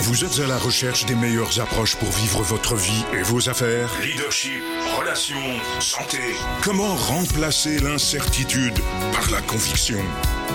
[0.00, 3.90] Vous êtes à la recherche des meilleures approches pour vivre votre vie et vos affaires
[4.02, 4.62] Leadership,
[4.98, 6.18] relations, santé.
[6.62, 8.78] Comment remplacer l'incertitude
[9.12, 9.98] par la conviction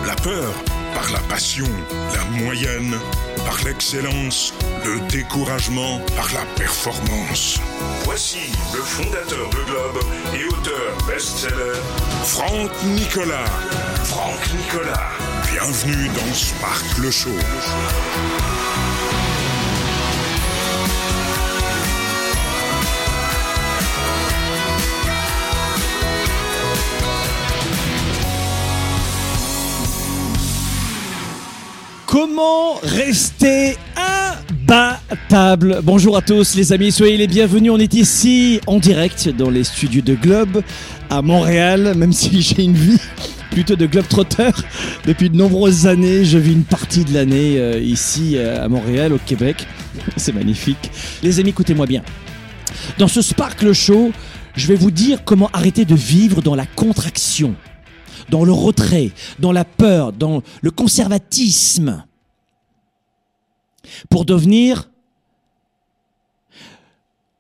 [0.06, 0.54] La peur
[0.94, 1.68] par la passion
[2.14, 2.96] La moyenne
[3.46, 4.54] par l'excellence
[4.86, 7.60] Le découragement par la performance?
[8.04, 8.40] Voici
[8.74, 10.00] le fondateur de Globe
[10.36, 11.80] et auteur best-seller,
[12.26, 13.46] Franck Nicolas.
[14.06, 15.12] Franck Nicolas.
[15.52, 17.30] Bienvenue dans Spark le Show.
[32.12, 37.72] Comment rester imbattable Bonjour à tous les amis, soyez les bienvenus.
[37.72, 40.62] On est ici en direct dans les studios de Globe
[41.10, 43.00] à Montréal, même si j'ai une vie
[43.50, 44.52] plutôt de globe trotteur
[45.06, 46.26] depuis de nombreuses années.
[46.26, 49.66] Je vis une partie de l'année euh, ici euh, à Montréal, au Québec.
[50.18, 50.92] C'est magnifique.
[51.24, 52.04] Les amis, écoutez-moi bien.
[52.98, 54.12] Dans ce Sparkle Show,
[54.58, 57.56] je vais vous dire comment arrêter de vivre dans la contraction
[58.32, 62.04] dans le retrait, dans la peur, dans le conservatisme,
[64.10, 64.90] pour devenir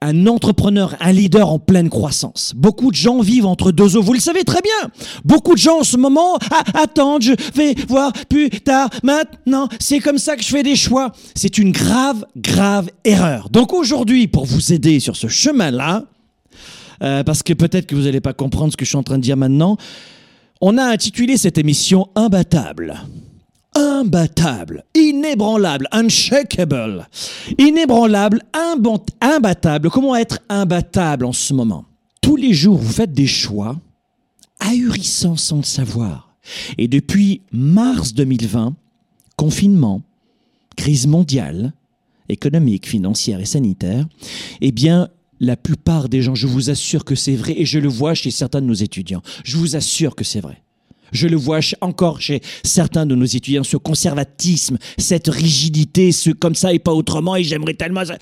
[0.02, 2.54] un entrepreneur, un leader en pleine croissance.
[2.56, 4.90] Beaucoup de gens vivent entre deux eaux, vous le savez très bien.
[5.24, 10.00] Beaucoup de gens en ce moment ah, attendent, je vais voir plus tard, maintenant, c'est
[10.00, 11.12] comme ça que je fais des choix.
[11.36, 13.50] C'est une grave, grave erreur.
[13.52, 16.06] Donc aujourd'hui, pour vous aider sur ce chemin-là,
[17.04, 19.18] euh, parce que peut-être que vous n'allez pas comprendre ce que je suis en train
[19.18, 19.78] de dire maintenant,
[20.62, 23.02] on a intitulé cette émission Imbattable.
[23.74, 27.08] Imbattable, inébranlable, unshakable,
[27.58, 28.42] inébranlable,
[29.22, 29.90] imbattable.
[29.90, 31.86] Comment être imbattable en ce moment?
[32.22, 33.80] Tous les jours, vous faites des choix
[34.60, 36.36] ahurissants sans le savoir.
[36.78, 38.76] Et depuis mars 2020,
[39.38, 40.02] confinement,
[40.76, 41.74] crise mondiale,
[42.30, 44.06] économique, financière et sanitaire,
[44.62, 47.90] eh bien, la plupart des gens, je vous assure que c'est vrai, et je le
[47.90, 50.62] vois chez certains de nos étudiants, je vous assure que c'est vrai.
[51.12, 56.56] Je le vois encore chez certains de nos étudiants, ce conservatisme, cette rigidité, ce comme
[56.56, 58.06] ça et pas autrement, et j'aimerais tellement...
[58.06, 58.18] Ça.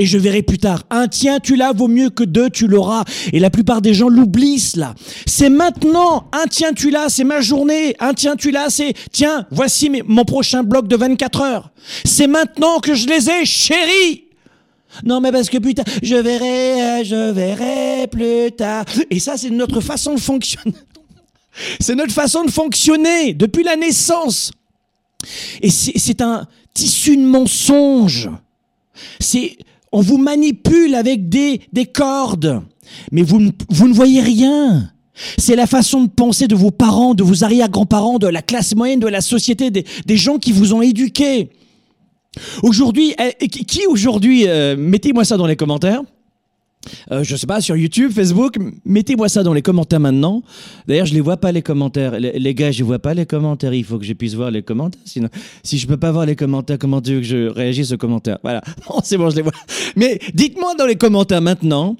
[0.00, 3.02] Et je verrai plus tard, un tiens, tu l'as, vaut mieux que deux, tu l'auras.
[3.32, 4.94] Et la plupart des gens l'oublient cela.
[5.26, 7.96] C'est maintenant, un tiens, tu l'as, c'est ma journée.
[7.98, 11.72] Un tiens, tu l'as, c'est tiens, voici mon prochain bloc de 24 heures.
[12.04, 14.22] C'est maintenant que je les ai, chéris.
[15.04, 18.84] Non, mais parce que putain, je verrai, je verrai plus tard.
[19.10, 20.76] Et ça, c'est notre façon de fonctionner.
[21.80, 24.52] C'est notre façon de fonctionner depuis la naissance.
[25.60, 28.30] Et c'est un tissu de mensonges.
[29.90, 32.62] On vous manipule avec des, des cordes,
[33.10, 34.90] mais vous, vous ne voyez rien.
[35.36, 39.00] C'est la façon de penser de vos parents, de vos arrière-grands-parents, de la classe moyenne,
[39.00, 41.50] de la société, des, des gens qui vous ont éduqués.
[42.62, 46.02] Aujourd'hui, eh, qui aujourd'hui, euh, mettez-moi ça dans les commentaires.
[47.10, 50.42] Euh, je sais pas, sur YouTube, Facebook, mettez-moi ça dans les commentaires maintenant.
[50.86, 52.18] D'ailleurs, je les vois pas les commentaires.
[52.18, 53.74] Les, gars, je vois pas les commentaires.
[53.74, 55.00] Il faut que je puisse voir les commentaires.
[55.04, 55.28] Sinon,
[55.62, 58.38] si je peux pas voir les commentaires, comment tu veux que je réagisse aux commentaires?
[58.42, 58.62] Voilà.
[59.04, 59.52] c'est bon, je les vois.
[59.96, 61.96] Mais dites-moi dans les commentaires maintenant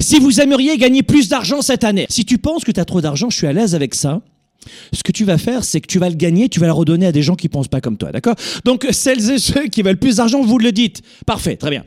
[0.00, 2.06] si vous aimeriez gagner plus d'argent cette année.
[2.08, 4.20] Si tu penses que tu as trop d'argent, je suis à l'aise avec ça.
[4.92, 7.06] Ce que tu vas faire, c'est que tu vas le gagner, tu vas le redonner
[7.06, 8.34] à des gens qui pensent pas comme toi, d'accord?
[8.64, 11.02] Donc celles et ceux qui veulent plus d'argent, vous le dites.
[11.26, 11.84] Parfait, très bien.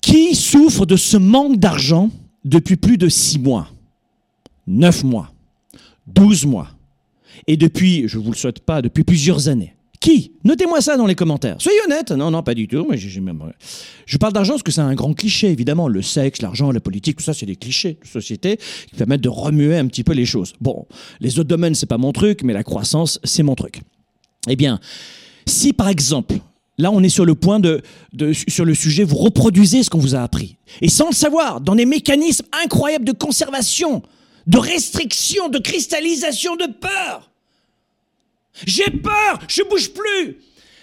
[0.00, 2.10] Qui souffre de ce manque d'argent
[2.44, 3.68] depuis plus de six mois,
[4.66, 5.32] neuf mois,
[6.06, 6.68] douze mois,
[7.46, 9.74] et depuis, je vous le souhaite pas, depuis plusieurs années?
[10.00, 10.32] Qui?
[10.44, 11.56] Notez-moi ça dans les commentaires.
[11.58, 12.12] Soyez honnête.
[12.12, 12.86] Non, non, pas du tout.
[14.06, 15.88] Je parle d'argent parce que c'est un grand cliché, évidemment.
[15.88, 18.58] Le sexe, l'argent, la politique, tout ça, c'est des clichés de société
[18.88, 20.52] qui permettent de remuer un petit peu les choses.
[20.60, 20.86] Bon,
[21.20, 23.82] les autres domaines, c'est pas mon truc, mais la croissance, c'est mon truc.
[24.48, 24.78] Eh bien,
[25.46, 26.36] si par exemple,
[26.78, 27.82] là, on est sur le point de,
[28.48, 30.56] sur le sujet, vous reproduisez ce qu'on vous a appris.
[30.80, 34.02] Et sans le savoir, dans des mécanismes incroyables de conservation,
[34.46, 37.30] de restriction, de cristallisation de peur.
[38.66, 40.38] J'ai peur, je bouge plus.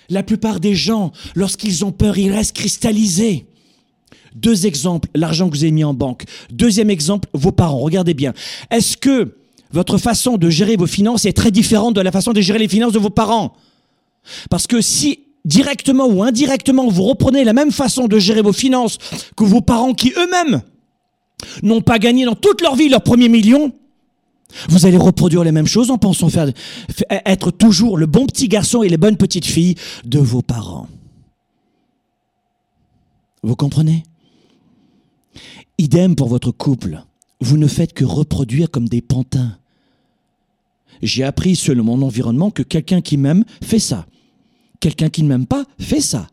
[0.10, 3.48] La plupart des gens, lorsqu'ils ont peur, ils restent cristallisés.
[4.36, 6.26] Deux exemples, l'argent que vous avez mis en banque.
[6.52, 7.80] Deuxième exemple, vos parents.
[7.80, 8.34] Regardez bien.
[8.70, 9.38] Est-ce que
[9.72, 12.68] votre façon de gérer vos finances est très différente de la façon de gérer les
[12.68, 13.56] finances de vos parents?
[14.50, 18.98] Parce que si directement ou indirectement vous reprenez la même façon de gérer vos finances
[19.38, 20.62] que vos parents qui eux-mêmes
[21.64, 23.72] n'ont pas gagné dans toute leur vie leur premier million,
[24.70, 26.52] vous allez reproduire les mêmes choses en pensant faire,
[27.10, 29.76] être toujours le bon petit garçon et les bonnes petites filles
[30.06, 30.88] de vos parents.
[33.44, 34.04] Vous comprenez?
[35.78, 37.04] Idem pour votre couple.
[37.42, 39.58] Vous ne faites que reproduire comme des pantins.
[41.02, 44.06] J'ai appris selon mon environnement que quelqu'un qui m'aime fait ça.
[44.80, 46.28] Quelqu'un qui ne m'aime pas fait ça.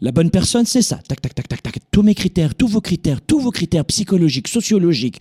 [0.00, 0.96] La bonne personne, c'est ça.
[1.08, 1.78] Tac, tac, tac, tac, tac.
[1.90, 5.20] Tous mes critères, tous vos critères, tous vos critères psychologiques, sociologiques,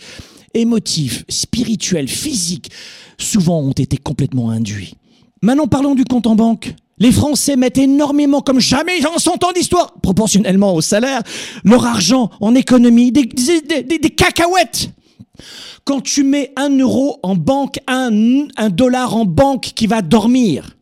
[0.54, 2.72] émotifs, spirituels, physiques,
[3.18, 4.96] souvent ont été complètement induits.
[5.42, 6.76] Maintenant, parlons du compte en banque.
[7.00, 11.22] Les Français mettent énormément, comme jamais en 100 ans d'histoire, proportionnellement au salaire,
[11.64, 13.28] leur argent en économie, des,
[14.16, 14.90] cacahuètes.
[15.86, 20.77] Quand tu mets un euro en banque, un dollar en banque qui va dormir,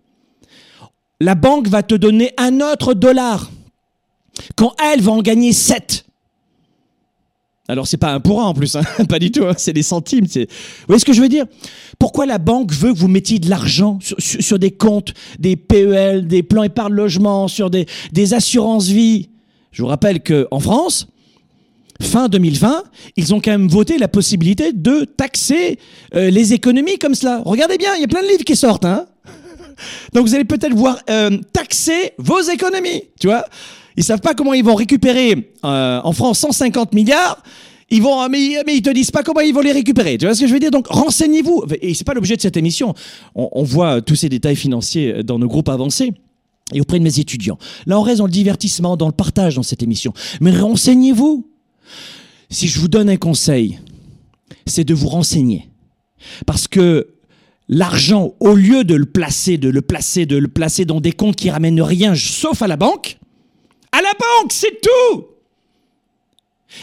[1.19, 3.49] la banque va te donner un autre dollar.
[4.55, 6.05] Quand elle va en gagner 7.
[7.67, 8.83] Alors c'est pas un pour un en plus, hein.
[9.09, 9.53] pas du tout, hein.
[9.57, 10.25] c'est des centimes.
[10.25, 10.45] Vous
[10.87, 11.45] voyez ce que je veux dire?
[11.97, 16.43] Pourquoi la banque veut que vous mettiez de l'argent sur, des comptes, des PEL, des
[16.43, 19.29] plans épargne logement, sur des, des assurances vie?
[19.71, 21.07] Je vous rappelle qu'en France,
[22.01, 22.83] fin 2020,
[23.15, 25.79] ils ont quand même voté la possibilité de taxer
[26.13, 27.41] euh, les économies comme cela.
[27.45, 28.85] Regardez bien, il y a plein de livres qui sortent.
[28.85, 29.07] Hein
[30.13, 33.45] Donc vous allez peut-être voir euh, taxer vos économies, tu vois
[33.97, 37.41] ils savent pas comment ils vont récupérer euh, en France 150 milliards.
[37.91, 40.17] Ils vont, mais, mais ils te disent pas comment ils vont les récupérer.
[40.17, 40.71] Tu vois ce que je veux dire?
[40.71, 41.65] Donc renseignez-vous.
[41.81, 42.93] Et c'est pas l'objet de cette émission.
[43.35, 46.13] On, on voit tous ces détails financiers dans nos groupes avancés
[46.73, 47.59] et auprès de mes étudiants.
[47.85, 50.13] Là, on reste dans le divertissement, dans le partage dans cette émission.
[50.41, 51.47] Mais renseignez-vous.
[52.49, 53.79] Si je vous donne un conseil,
[54.65, 55.69] c'est de vous renseigner.
[56.45, 57.14] Parce que
[57.67, 61.35] l'argent, au lieu de le placer, de le placer, de le placer dans des comptes
[61.35, 63.17] qui ramènent rien, sauf à la banque,
[63.91, 65.25] à la banque, c'est tout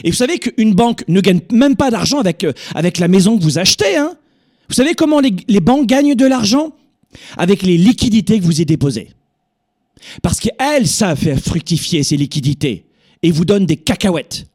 [0.02, 3.38] Et vous savez qu'une banque ne gagne même pas d'argent avec, euh, avec la maison
[3.38, 3.96] que vous achetez.
[3.96, 4.16] Hein
[4.68, 6.72] vous savez comment les, les banques gagnent de l'argent?
[7.36, 9.10] Avec les liquidités que vous y déposez.
[10.22, 12.86] Parce qu'elles savent faire fructifier ces liquidités
[13.22, 14.46] et vous donnent des cacahuètes.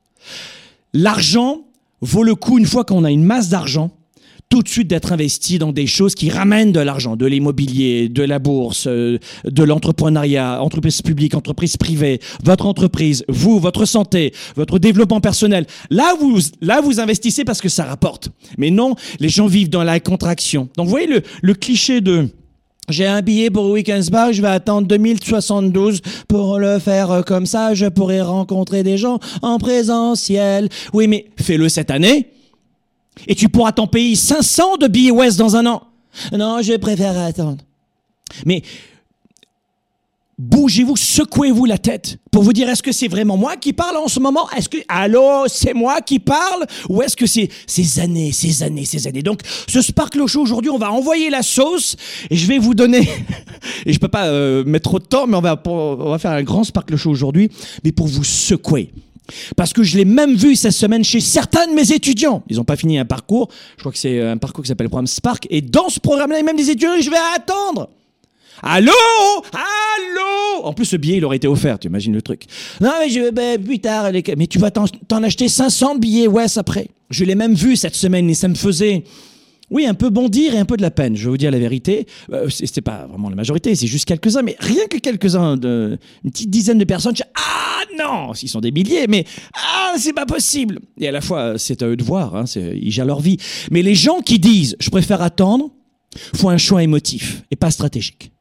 [0.94, 1.62] L'argent
[2.01, 3.91] vaut le coup une fois qu'on a une masse d'argent
[4.49, 8.23] tout de suite d'être investi dans des choses qui ramènent de l'argent, de l'immobilier, de
[8.23, 14.79] la bourse, euh, de l'entrepreneuriat, entreprise publique, entreprise privée, votre entreprise, vous, votre santé, votre
[14.79, 15.65] développement personnel.
[15.89, 18.29] Là, vous, là, vous investissez parce que ça rapporte.
[18.57, 20.69] Mais non, les gens vivent dans la contraction.
[20.77, 22.29] Donc, vous voyez le, le cliché de
[22.89, 27.73] j'ai un billet pour Weekend Spa, je vais attendre 2072 pour le faire comme ça,
[27.73, 30.69] je pourrai rencontrer des gens en présentiel.
[30.94, 32.27] Oui, mais fais-le cette année
[33.28, 35.84] et tu pourras t'en payer 500 de billets West dans un an.
[36.31, 37.58] Non, je préfère attendre.
[38.46, 38.62] Mais
[40.38, 44.08] bougez-vous, secouez-vous la tête pour vous dire est-ce que c'est vraiment moi qui parle en
[44.08, 44.48] ce moment?
[44.52, 46.66] Est-ce que allô, c'est moi qui parle?
[46.90, 49.24] Ou est-ce que c'est ces années, ces années, ces années?
[49.24, 51.96] Donc ce Sparkle Show aujourd'hui, on va envoyer la sauce
[52.30, 53.10] et je vais vous donner
[53.86, 56.31] et je peux pas euh, mettre trop de temps mais on va on va faire
[56.31, 57.50] un grand Sparkle Show aujourd'hui
[57.84, 58.92] mais pour vous secouer.
[59.56, 62.44] Parce que je l'ai même vu cette semaine chez certains de mes étudiants.
[62.50, 63.50] Ils n'ont pas fini un parcours.
[63.75, 65.47] Je crois que c'est un parcours qui s'appelle le programme Spark.
[65.50, 67.89] Et dans ce programme-là, même des étudiants, je vais attendre.
[68.63, 68.91] Allô?
[69.53, 70.63] Allô?
[70.63, 72.44] En plus, ce billet, il aurait été offert, tu imagines le truc.
[72.81, 76.88] Non, mais je ben, plus tard, mais tu vas t'en acheter 500 billets, ouais, après.
[77.09, 79.03] Je l'ai même vu cette semaine et ça me faisait
[79.69, 81.60] oui, un peu bondir et un peu de la peine, je vais vous dire la
[81.60, 82.08] vérité.
[82.31, 85.98] Euh, C'était pas vraiment la majorité, c'est juste quelques-uns, mais rien que quelques-uns, une
[86.31, 87.14] petite dizaine de personnes.
[87.36, 90.80] Ah non, s'ils sont des milliers, mais ah c'est pas possible.
[91.00, 93.38] Et à la fois, c'est à eux de voir, hein, ils gèrent leur vie.
[93.72, 95.72] Mais les gens qui disent, je préfère attendre,
[96.36, 98.31] font un choix émotif et pas stratégique.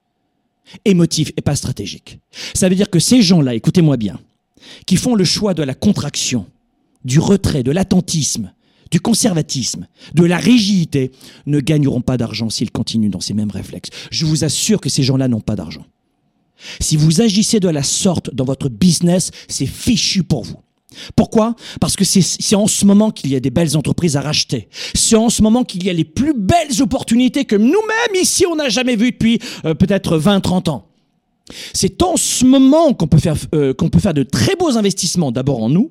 [0.84, 2.18] Émotif et pas stratégique.
[2.54, 4.20] Ça veut dire que ces gens-là, écoutez-moi bien,
[4.86, 6.46] qui font le choix de la contraction,
[7.04, 8.52] du retrait, de l'attentisme,
[8.90, 11.10] du conservatisme, de la rigidité,
[11.46, 13.90] ne gagneront pas d'argent s'ils continuent dans ces mêmes réflexes.
[14.10, 15.84] Je vous assure que ces gens-là n'ont pas d'argent.
[16.80, 20.56] Si vous agissez de la sorte dans votre business, c'est fichu pour vous.
[21.14, 21.54] Pourquoi?
[21.80, 24.68] Parce que c'est en ce moment qu'il y a des belles entreprises à racheter.
[24.94, 28.56] C'est en ce moment qu'il y a les plus belles opportunités que nous-mêmes ici, on
[28.56, 30.86] n'a jamais vues depuis euh, peut-être 20-30 ans.
[31.72, 33.18] C'est en ce moment qu'on peut,
[33.54, 35.90] euh, qu'on peut faire de très beaux investissements, d'abord en nous,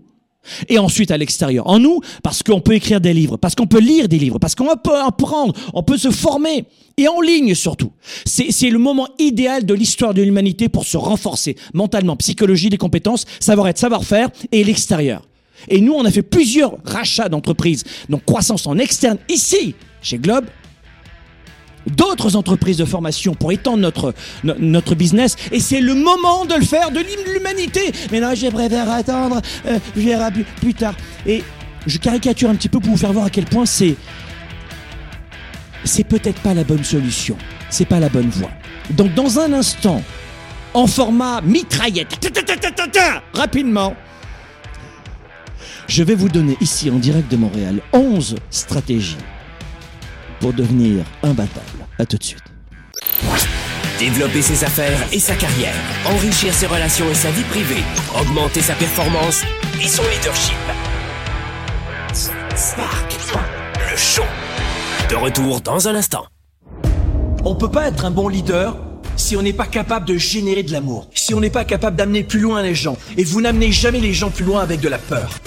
[0.69, 1.67] et ensuite à l'extérieur.
[1.67, 4.55] En nous, parce qu'on peut écrire des livres, parce qu'on peut lire des livres, parce
[4.55, 6.65] qu'on peut apprendre, on peut se former,
[6.97, 7.91] et en ligne surtout.
[8.25, 13.25] C'est le moment idéal de l'histoire de l'humanité pour se renforcer mentalement, psychologie, des compétences,
[13.39, 15.21] savoir-être, savoir-faire, et l'extérieur.
[15.67, 20.45] Et nous, on a fait plusieurs rachats d'entreprises, donc croissance en externe ici, chez Globe,
[21.87, 24.13] d'autres entreprises de formation pour étendre
[24.43, 25.35] notre, business.
[25.51, 27.01] Et c'est le moment de le faire, de
[27.33, 27.91] l'humanité.
[28.11, 30.95] Mais non, je préfère attendre, euh, je verrai plus, plus tard.
[31.25, 31.43] Et
[31.85, 33.95] je caricature un petit peu pour vous faire voir à quel point c'est.
[35.83, 37.37] C'est peut-être pas la bonne solution.
[37.69, 38.49] C'est pas la bonne voie.
[38.91, 40.01] Donc, dans un instant,
[40.73, 42.19] en format mitraillette,
[43.33, 43.95] rapidement,
[45.87, 49.17] je vais vous donner ici en direct de Montréal 11 stratégies
[50.45, 51.87] pour devenir imbattable.
[51.97, 52.43] À tout de suite.
[53.97, 55.73] Développer ses affaires et sa carrière,
[56.05, 57.81] enrichir ses relations et sa vie privée,
[58.21, 59.41] augmenter sa performance
[59.81, 60.55] et son leadership.
[62.55, 63.15] Spark,
[63.89, 64.21] le show.
[65.09, 66.27] De retour dans un instant.
[67.43, 68.77] On peut pas être un bon leader
[69.15, 72.23] si on n'est pas capable de générer de l'amour, si on n'est pas capable d'amener
[72.23, 72.97] plus loin les gens.
[73.17, 75.39] Et vous n'amenez jamais les gens plus loin avec de la peur.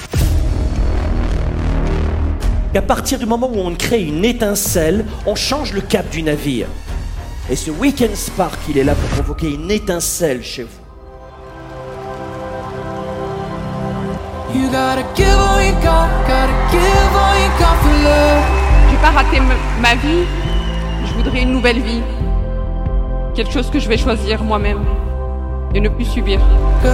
[2.74, 6.68] À partir du moment où on crée une étincelle, on change le cap du navire.
[7.50, 10.78] Et ce Weekend Spark, il est là pour provoquer une étincelle chez vous.
[14.54, 18.44] You gotta give all you got, gotta give all you got for love.
[18.90, 19.40] J'ai pas raté
[19.80, 20.24] ma vie,
[21.06, 22.02] je voudrais une nouvelle vie.
[23.34, 24.84] Quelque chose que je vais choisir moi-même
[25.74, 26.40] et ne plus subir.
[26.84, 26.90] Il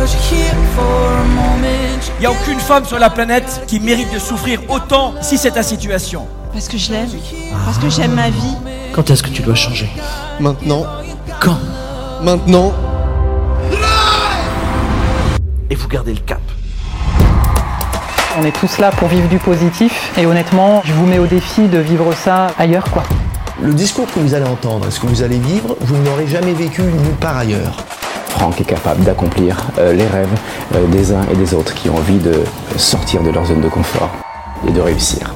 [2.20, 5.62] n'y a aucune femme sur la planète qui mérite de souffrir autant si c'est ta
[5.62, 6.26] situation.
[6.52, 7.08] Parce que je l'aime.
[7.64, 8.54] Parce que j'aime ma vie.
[8.92, 9.88] Quand est-ce que tu dois changer?
[10.40, 10.84] Maintenant,
[11.40, 11.58] Quand?
[12.22, 12.72] Maintenant,
[15.70, 16.40] Et vous gardez le cap.
[18.40, 21.68] On est tous là pour vivre du positif et honnêtement, je vous mets au défi
[21.68, 23.02] de vivre ça ailleurs quoi.
[23.62, 26.52] le discours que vous allez entendre, ce que vous allez vivre, vous ne l'aurez jamais
[26.52, 27.76] vécu nulle part ailleurs.
[28.44, 30.28] Franck est capable d'accomplir euh, les rêves
[30.74, 32.44] euh, des uns et des autres qui ont envie de
[32.76, 34.10] sortir de leur zone de confort
[34.68, 35.34] et de réussir.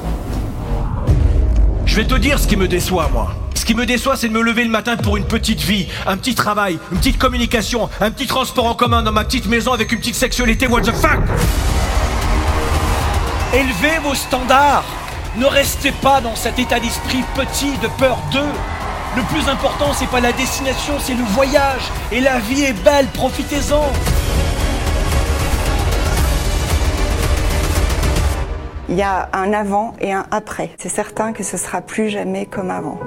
[1.87, 3.31] Je vais te dire ce qui me déçoit, moi.
[3.55, 6.17] Ce qui me déçoit, c'est de me lever le matin pour une petite vie, un
[6.17, 9.91] petit travail, une petite communication, un petit transport en commun dans ma petite maison avec
[9.91, 10.67] une petite sexualité.
[10.67, 11.19] What the fuck?
[13.55, 14.85] Élevez vos standards.
[15.35, 18.53] Ne restez pas dans cet état d'esprit petit de peur d'eux.
[19.19, 21.91] Le plus important, c'est pas la destination, c'est le voyage.
[22.09, 23.83] Et la vie est belle, profitez-en.
[28.87, 30.71] Il y a un avant et un après.
[30.77, 32.97] C'est certain que ce sera plus jamais comme avant.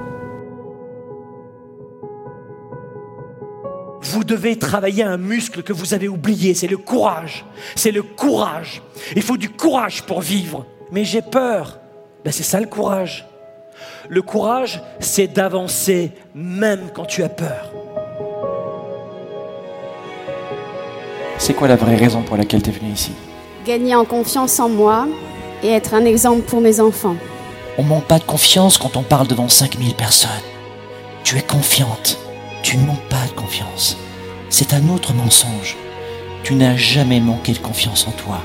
[4.03, 7.43] Vous devez travailler un muscle que vous avez oublié, c'est le courage.
[7.75, 8.83] C'est le courage.
[9.15, 10.67] Il faut du courage pour vivre.
[10.91, 11.79] Mais j'ai peur.
[12.23, 13.27] Ben c'est ça le courage.
[14.09, 17.71] Le courage, c'est d'avancer même quand tu as peur.
[21.37, 23.11] C'est quoi la vraie raison pour laquelle tu es venu ici?
[23.65, 25.07] Gagner en confiance en moi
[25.61, 27.15] et être un exemple pour mes enfants.
[27.77, 30.29] On manque pas de confiance quand on parle devant 5000 personnes.
[31.23, 32.19] Tu es confiante.
[32.61, 33.97] Tu ne manques pas de confiance.
[34.49, 35.75] C'est un autre mensonge.
[36.43, 38.39] Tu n'as jamais manqué de confiance en toi.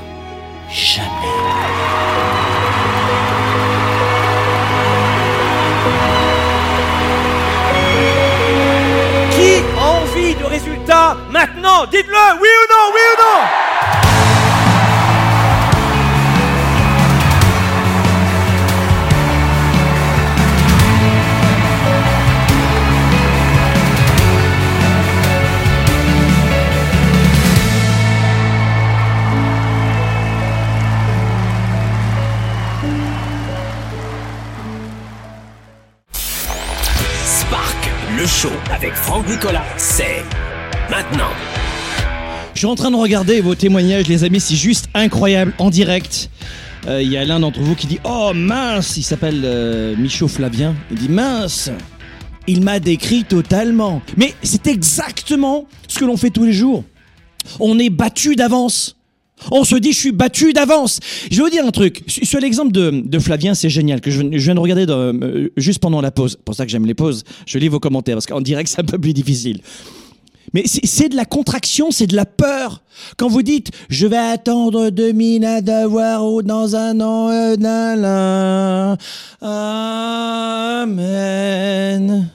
[0.71, 2.38] Jamais.
[10.35, 11.17] De résultats.
[11.29, 14.08] Maintenant Dites-le, oui ou non, oui ou non
[38.79, 40.23] avec Franck Nicolas, c'est
[40.89, 41.31] maintenant.
[42.53, 46.29] Je suis en train de regarder vos témoignages, les amis, c'est juste incroyable en direct.
[46.87, 50.29] Euh, Il y a l'un d'entre vous qui dit Oh mince, il s'appelle euh, Michaud
[50.29, 50.75] Flavien.
[50.91, 51.71] Il dit Mince,
[52.47, 54.01] il m'a décrit totalement.
[54.15, 56.85] Mais c'est exactement ce que l'on fait tous les jours.
[57.59, 58.95] On est battu d'avance.
[59.51, 60.99] On se dit, je suis battu d'avance.
[61.31, 62.03] Je vais vous dire un truc.
[62.07, 66.01] Sur l'exemple de, de Flavien, c'est génial, que je, viens de regarder euh, juste pendant
[66.01, 66.31] la pause.
[66.31, 67.23] C'est pour ça que j'aime les pauses.
[67.45, 69.61] Je lis vos commentaires, parce qu'en direct, c'est un peu plus difficile.
[70.53, 72.81] Mais c'est de la contraction, c'est de la peur.
[73.17, 77.55] Quand vous dites je vais attendre 2000 à devoir ou dans un an, euh.
[80.81, 82.29] Amen.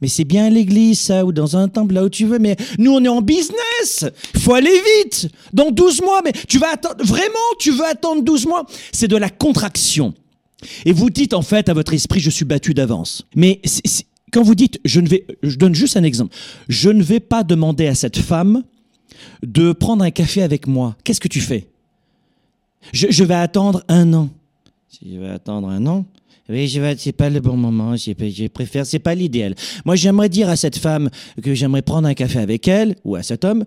[0.00, 2.38] Mais c'est bien à l'église, ça, ou dans un temple, là où tu veux.
[2.38, 4.04] Mais nous, on est en business.
[4.36, 5.28] Faut aller vite.
[5.52, 6.20] Dans 12 mois.
[6.24, 7.04] Mais tu vas attendre.
[7.04, 8.66] Vraiment, tu veux attendre 12 mois?
[8.92, 10.14] C'est de la contraction.
[10.84, 13.24] Et vous dites, en fait, à votre esprit, je suis battu d'avance.
[13.34, 13.60] Mais
[14.32, 15.26] quand vous dites, je ne vais.
[15.42, 16.34] Je donne juste un exemple.
[16.68, 18.62] Je ne vais pas demander à cette femme
[19.42, 20.96] de prendre un café avec moi.
[21.04, 21.68] Qu'est-ce que tu fais?
[22.92, 24.30] Je vais attendre un an.
[24.88, 26.06] Si je vais attendre un an,
[26.48, 27.94] oui, je vais, c'est pas le bon moment.
[27.96, 29.54] Je, préfère, c'est pas l'idéal.
[29.84, 31.10] Moi, j'aimerais dire à cette femme
[31.42, 33.64] que j'aimerais prendre un café avec elle ou à cet homme.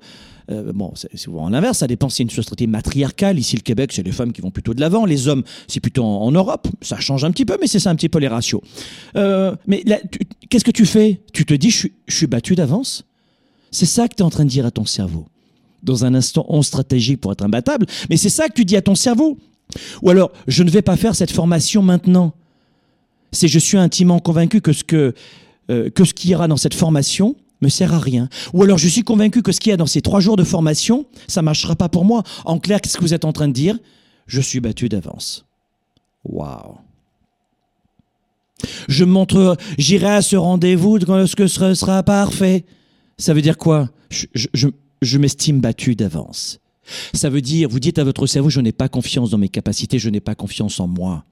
[0.50, 1.78] Euh, bon, c'est souvent l'inverse.
[1.78, 2.10] Ça dépend.
[2.10, 3.38] C'est une société matriarcale.
[3.38, 5.06] Ici, le Québec, c'est les femmes qui vont plutôt de l'avant.
[5.06, 6.68] Les hommes, c'est plutôt en, Europe.
[6.82, 8.62] Ça change un petit peu, mais c'est ça un petit peu les ratios.
[9.16, 9.84] Euh, mais
[10.50, 11.22] qu'est-ce que tu fais?
[11.34, 13.06] Tu te dis, je je suis battu d'avance?
[13.70, 15.28] C'est ça que tu es en train de dire à ton cerveau.
[15.84, 18.82] Dans un instant, on stratégie pour être imbattable, mais c'est ça que tu dis à
[18.82, 19.38] ton cerveau.
[20.02, 22.34] Ou alors, je ne vais pas faire cette formation maintenant.
[23.32, 25.14] C'est je suis intimement convaincu que ce que,
[25.70, 28.28] euh, que ce qu'il y aura dans cette formation me sert à rien.
[28.54, 30.44] Ou alors je suis convaincu que ce qu'il y a dans ces trois jours de
[30.44, 32.24] formation, ça marchera pas pour moi.
[32.46, 33.78] En clair, qu'est-ce que vous êtes en train de dire?
[34.28, 35.46] Je suis battu d'avance.
[36.26, 36.78] Waouh.
[38.88, 42.66] Je montre, j'irai à ce rendez-vous lorsque ce sera parfait.
[43.18, 43.90] Ça veut dire quoi?
[44.10, 44.68] Je,
[45.02, 46.60] je m'estime battu d'avance.
[47.14, 50.00] Ça veut dire, vous dites à votre cerveau, je n'ai pas confiance dans mes capacités,
[50.00, 51.24] je n'ai pas confiance en moi.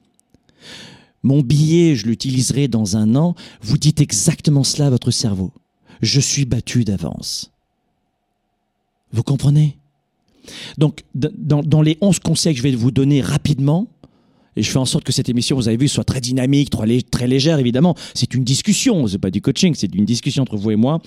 [1.23, 3.35] Mon billet, je l'utiliserai dans un an.
[3.61, 5.51] Vous dites exactement cela à votre cerveau.
[6.01, 7.51] Je suis battu d'avance.
[9.11, 9.77] Vous comprenez?
[10.77, 13.88] Donc, dans, dans, les 11 conseils que je vais vous donner rapidement,
[14.59, 17.27] et je fais en sorte que cette émission, vous avez vu, soit très dynamique, très
[17.27, 17.95] légère, évidemment.
[18.13, 20.99] C'est une discussion, c'est pas du coaching, c'est une discussion entre vous et moi.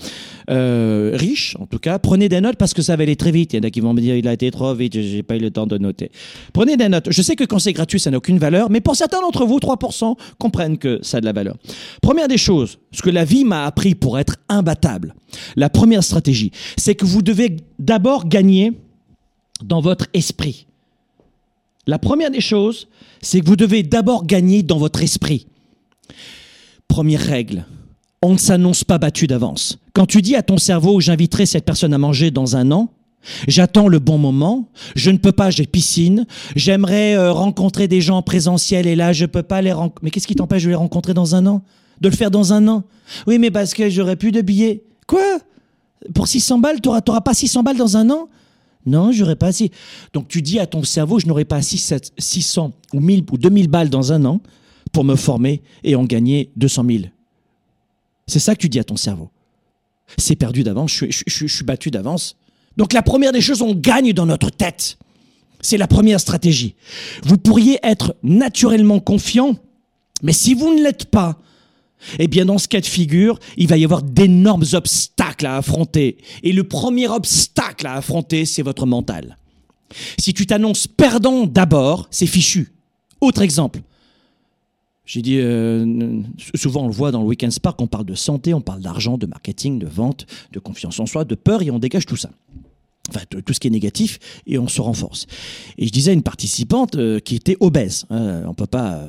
[0.49, 1.99] Euh, riche, en tout cas.
[1.99, 3.52] Prenez des notes parce que ça va aller très vite.
[3.52, 5.37] Il y en a qui vont me dire, il a été trop vite, j'ai pas
[5.37, 6.11] eu le temps de noter.
[6.54, 7.09] Prenez des notes.
[7.11, 9.59] Je sais que quand c'est gratuit, ça n'a aucune valeur, mais pour certains d'entre vous,
[9.59, 11.59] 3% comprennent que ça a de la valeur.
[12.00, 15.14] Première des choses, ce que la vie m'a appris pour être imbattable,
[15.56, 18.73] la première stratégie, c'est que vous devez d'abord gagner
[19.62, 20.66] dans votre esprit.
[21.87, 22.89] La première des choses,
[23.21, 25.47] c'est que vous devez d'abord gagner dans votre esprit.
[26.89, 27.65] Première règle,
[28.23, 29.79] on ne s'annonce pas battu d'avance.
[29.93, 32.93] Quand tu dis à ton cerveau, j'inviterai cette personne à manger dans un an,
[33.47, 34.69] J'attends le bon moment.
[34.97, 36.27] Je ne peux pas, j'ai piscine.
[36.57, 40.01] J'aimerais euh, rencontrer des gens présentiels et là, je peux pas les rencontrer.
[40.03, 41.62] Mais qu'est-ce qui t'empêche de les rencontrer dans un an?
[42.01, 42.85] De le faire dans un an?
[43.27, 44.85] Oui, mais parce que j'aurais plus de billets.
[45.07, 45.39] Quoi?
[46.15, 48.29] Pour 600 balles, tu n'auras pas 600 balles dans un an?
[48.87, 49.71] Non, j'aurais pas assez.
[50.12, 53.91] Donc tu dis à ton cerveau, je n'aurai pas 600 ou 1000 ou 2000 balles
[53.91, 54.41] dans un an
[54.93, 57.05] pour me former et en gagner 200 000.
[58.27, 59.31] C'est ça que tu dis à ton cerveau.
[60.19, 62.37] C'est perdu d'avance, je, je, suis battu d'avance.
[62.77, 64.99] Donc la première des choses, on gagne dans notre tête.
[65.61, 66.75] C'est la première stratégie.
[67.23, 69.57] Vous pourriez être naturellement confiant,
[70.23, 71.39] mais si vous ne l'êtes pas,
[72.18, 76.18] eh bien, dans ce cas de figure, il va y avoir d'énormes obstacles à affronter.
[76.42, 79.37] Et le premier obstacle à affronter, c'est votre mental.
[80.18, 82.72] Si tu t'annonces perdant d'abord, c'est fichu.
[83.20, 83.81] Autre exemple.
[85.05, 86.22] J'ai dit, euh,
[86.55, 89.18] souvent on le voit dans le Weekend Spark, on parle de santé, on parle d'argent,
[89.18, 92.31] de marketing, de vente, de confiance en soi, de peur, et on dégage tout ça
[93.14, 95.27] enfin tout ce qui est négatif, et on se renforce.
[95.79, 99.07] Et je disais à une participante euh, qui était obèse, hein, on peut pas euh,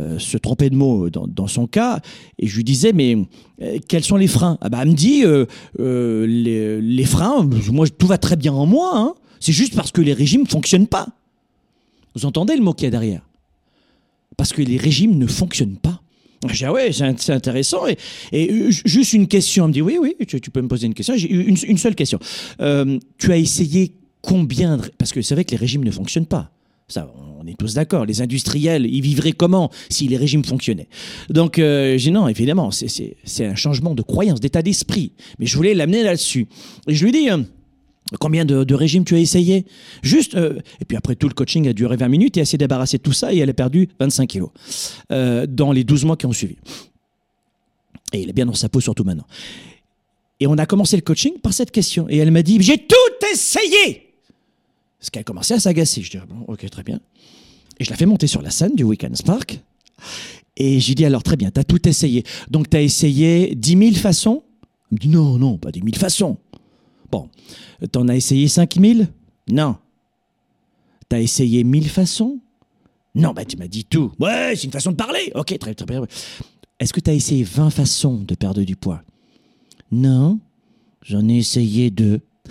[0.00, 2.00] euh, se tromper de mots dans, son cas,
[2.38, 3.16] et je lui disais, mais
[3.88, 4.58] quels sont les freins?
[4.60, 5.24] Ah bah, Elle me dit,
[5.78, 7.48] les, freins,
[7.98, 9.14] tout va très bien en moi, hein.
[9.40, 11.08] c'est juste parce que les régimes ne fonctionnent pas.
[12.14, 13.22] Vous entendez le mot qu'il y a derrière?
[14.36, 15.99] Parce que les régimes ne fonctionnent pas.
[16.48, 17.82] Je dis, ah ouais, c'est intéressant.
[18.32, 19.64] Et, juste une question.
[19.64, 21.14] Elle me dit, oui, oui, tu, peux me poser une question.
[21.16, 22.18] J'ai une, seule question.
[22.60, 24.90] Euh, tu as essayé combien de...
[24.96, 26.50] Parce que c'est vrai que les régimes ne fonctionnent pas.
[26.88, 28.06] Ça, on est tous d'accord.
[28.06, 30.88] Les industriels, ils vivraient comment si les régimes fonctionnaient?
[31.28, 35.12] Donc, euh, j'ai non, évidemment, c'est un changement de croyance, d'état d'esprit.
[35.38, 36.48] Mais je voulais l'amener là-dessus.
[36.88, 37.28] Et je lui dis...
[38.18, 39.66] Combien de, régimes tu as essayé?
[40.02, 42.58] Juste, euh, et puis après tout le coaching a duré 20 minutes et elle s'est
[42.58, 44.50] débarrassée de tout ça et elle a perdu 25 kilos
[45.12, 46.56] euh, dans les 12 mois qui ont suivi.
[48.12, 49.26] Et elle est bien dans sa peau surtout maintenant.
[50.40, 52.08] Et on a commencé le coaching par cette question.
[52.08, 54.14] Et elle m'a dit, j'ai tout essayé
[54.98, 56.02] Parce qu'elle a commencé à s'agacer.
[56.02, 56.98] Je dis, bon, ok, très bien.
[57.78, 59.60] Et je la fais monter sur la scène du Weekend Spark.
[60.56, 62.24] Et j'ai dit, alors très bien, tu as tout essayé.
[62.50, 64.42] Donc tu as essayé 10 000 façons?
[64.90, 66.38] Elle me dit, non, non, pas 10 000 façons.
[67.10, 67.28] Bon,
[67.92, 69.08] t'en as essayé 5000
[69.48, 69.76] Non.
[71.08, 72.38] T'as essayé 1000 façons?
[73.14, 74.12] Non, bah tu m'as dit tout.
[74.20, 75.32] Ouais, c'est une façon de parler.
[75.34, 76.04] Ok, très très bien.
[76.78, 79.02] Est-ce que t'as essayé 20 façons de perdre du poids?
[79.90, 80.38] Non,
[81.02, 82.20] j'en ai essayé deux.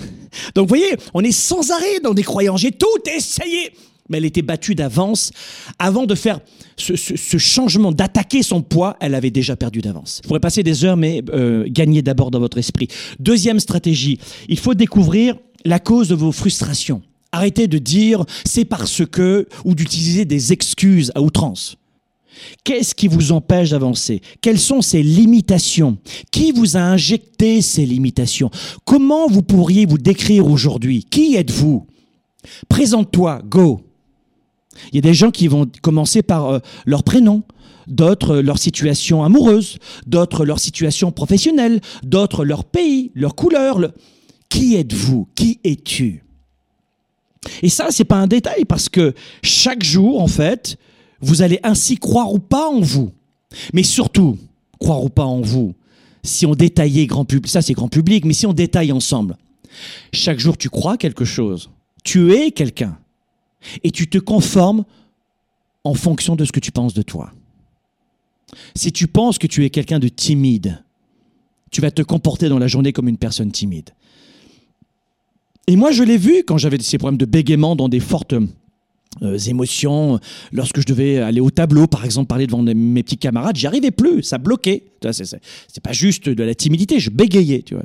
[0.56, 2.62] Donc vous voyez, on est sans arrêt dans des croyances.
[2.62, 3.72] J'ai tout essayé
[4.10, 5.32] mais elle était battue d'avance.
[5.78, 6.39] Avant de faire
[6.78, 10.19] ce, changement, d'attaquer son poids, elle avait déjà perdu d'avance.
[10.24, 12.88] Vous pourrez passer des heures, mais euh, gagnez d'abord dans votre esprit.
[13.19, 17.02] Deuxième stratégie, il faut découvrir la cause de vos frustrations.
[17.32, 21.78] Arrêtez de dire c'est parce que ou d'utiliser des excuses à outrance.
[22.63, 24.22] Qu'est-ce qui vous empêche d'avancer?
[24.41, 25.98] Quelles sont ces limitations?
[26.32, 28.50] Qui vous a injecté ces limitations?
[28.86, 31.06] Comment vous pourriez vous décrire aujourd'hui?
[31.10, 31.86] Qui êtes-vous?
[32.69, 33.82] Présente-toi, go
[34.92, 37.44] il y a des gens qui vont commencer par euh, leur prénom,
[37.88, 43.80] d'autres leur situation amoureuse, d'autres leur situation professionnelle, d'autres leur pays, leur couleur.
[44.50, 45.28] Qui êtes-vous?
[45.36, 46.24] Qui es-tu?
[47.62, 49.13] Et ça, c'est pas un détail parce que
[49.44, 50.78] chaque jour, en fait,
[51.22, 53.12] vous allez ainsi croire ou pas en vous.
[53.74, 54.38] Mais surtout,
[54.80, 55.76] croire ou pas en vous.
[56.24, 59.38] Si on détaillait grand public, ça c'est grand public, mais si on détaille ensemble,
[60.12, 61.70] chaque jour tu crois quelque chose,
[62.04, 62.98] tu es quelqu'un
[63.84, 64.86] et tu te conformes
[65.84, 67.32] en fonction de ce que tu penses de toi.
[68.76, 70.84] Si tu penses que tu es quelqu'un de timide,
[71.72, 73.91] Tu vas te comporter dans la journée comme une personne timide.
[75.67, 78.34] Et moi, je l'ai vu quand j'avais ces problèmes de bégaiement dans des fortes
[79.22, 80.19] euh, émotions,
[80.52, 83.91] lorsque je devais aller au tableau, par exemple, parler devant mes petits camarades, j'y arrivais
[83.91, 84.84] plus, ça bloquait.
[85.13, 87.84] C'est pas juste de la timidité, je bégayais, tu vois.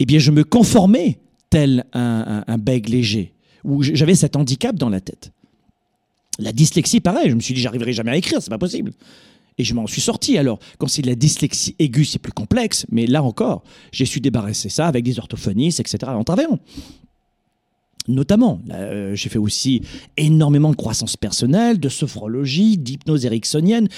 [0.00, 1.18] Eh bien, je me conformais
[1.50, 3.32] tel un, un, bègue léger,
[3.68, 5.30] où j'avais cet handicap dans la tête.
[6.38, 8.92] La dyslexie, pareil, je me suis dit, j'arriverai jamais à écrire, c'est pas possible.
[9.58, 10.38] Et je m'en suis sorti.
[10.38, 14.20] Alors, quand c'est de la dyslexie aiguë, c'est plus complexe, mais là encore, j'ai su
[14.20, 16.58] débarrasser ça avec des orthophonistes, etc., en travaillant.
[18.06, 19.82] Notamment, euh, j'ai fait aussi
[20.16, 23.88] énormément de croissance personnelle, de sophrologie, d'hypnose ericksonienne,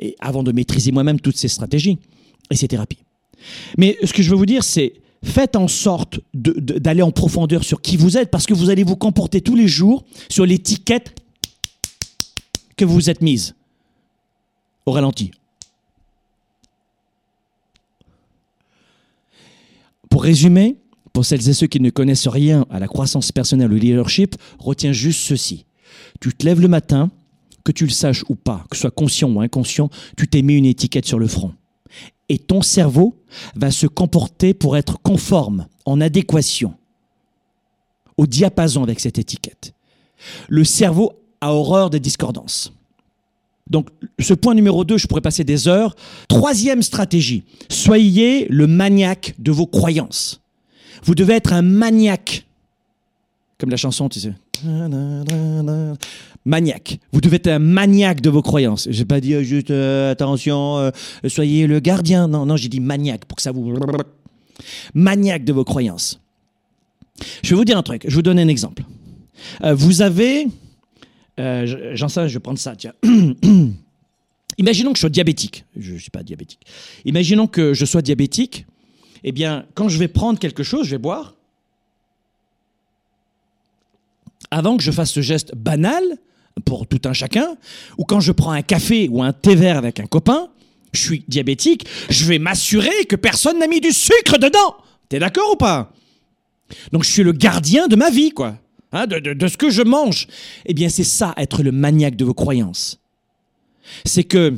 [0.00, 1.98] et avant de maîtriser moi-même toutes ces stratégies
[2.50, 3.04] et ces thérapies.
[3.78, 7.82] Mais ce que je veux vous dire, c'est faites en sorte d'aller en profondeur sur
[7.82, 11.14] qui vous êtes, parce que vous allez vous comporter tous les jours sur l'étiquette
[12.76, 13.54] que vous êtes mise
[14.86, 15.30] au ralenti.
[20.08, 20.76] Pour résumer,
[21.12, 24.92] pour celles et ceux qui ne connaissent rien à la croissance personnelle ou leadership, retiens
[24.92, 25.66] juste ceci.
[26.20, 27.10] Tu te lèves le matin,
[27.64, 30.54] que tu le saches ou pas, que ce soit conscient ou inconscient, tu t'es mis
[30.56, 31.52] une étiquette sur le front.
[32.30, 33.16] Et ton cerveau
[33.56, 36.74] va se comporter pour être conforme, en adéquation,
[38.16, 39.74] au diapason avec cette étiquette.
[40.48, 42.72] Le cerveau a horreur des discordances.
[43.68, 43.88] Donc,
[44.20, 45.96] ce point numéro 2, je pourrais passer des heures.
[46.28, 50.40] Troisième stratégie, soyez le maniaque de vos croyances.
[51.02, 52.46] Vous devez être un maniaque.
[53.58, 54.34] Comme la chanson, tu sais.
[56.46, 56.98] Maniaque.
[57.12, 58.88] Vous devez être un maniaque de vos croyances.
[58.90, 60.90] Je n'ai pas dit euh, juste euh, attention, euh,
[61.28, 62.28] soyez le gardien.
[62.28, 63.74] Non, non, j'ai dit maniaque pour que ça vous.
[64.94, 66.20] Maniaque de vos croyances.
[67.42, 68.02] Je vais vous dire un truc.
[68.04, 68.84] Je vais vous donner un exemple.
[69.62, 70.46] vous avez
[71.36, 72.92] j'en sais, je vais prendre ça, tiens.
[74.58, 75.64] Imaginons que je sois diabétique.
[75.76, 76.60] Je ne suis pas diabétique.
[77.04, 78.66] Imaginons que je sois diabétique.
[79.24, 81.34] Eh bien, quand je vais prendre quelque chose, je vais boire.
[84.50, 86.02] Avant que je fasse ce geste banal,
[86.64, 87.56] pour tout un chacun,
[87.98, 90.48] ou quand je prends un café ou un thé vert avec un copain,
[90.92, 94.76] je suis diabétique, je vais m'assurer que personne n'a mis du sucre dedans.
[95.08, 95.92] T'es d'accord ou pas?
[96.92, 98.56] Donc je suis le gardien de ma vie, quoi.
[98.92, 100.26] Hein, de, ce que je mange.
[100.66, 103.00] Eh bien, c'est ça, être le maniaque de vos croyances.
[104.04, 104.56] C'est que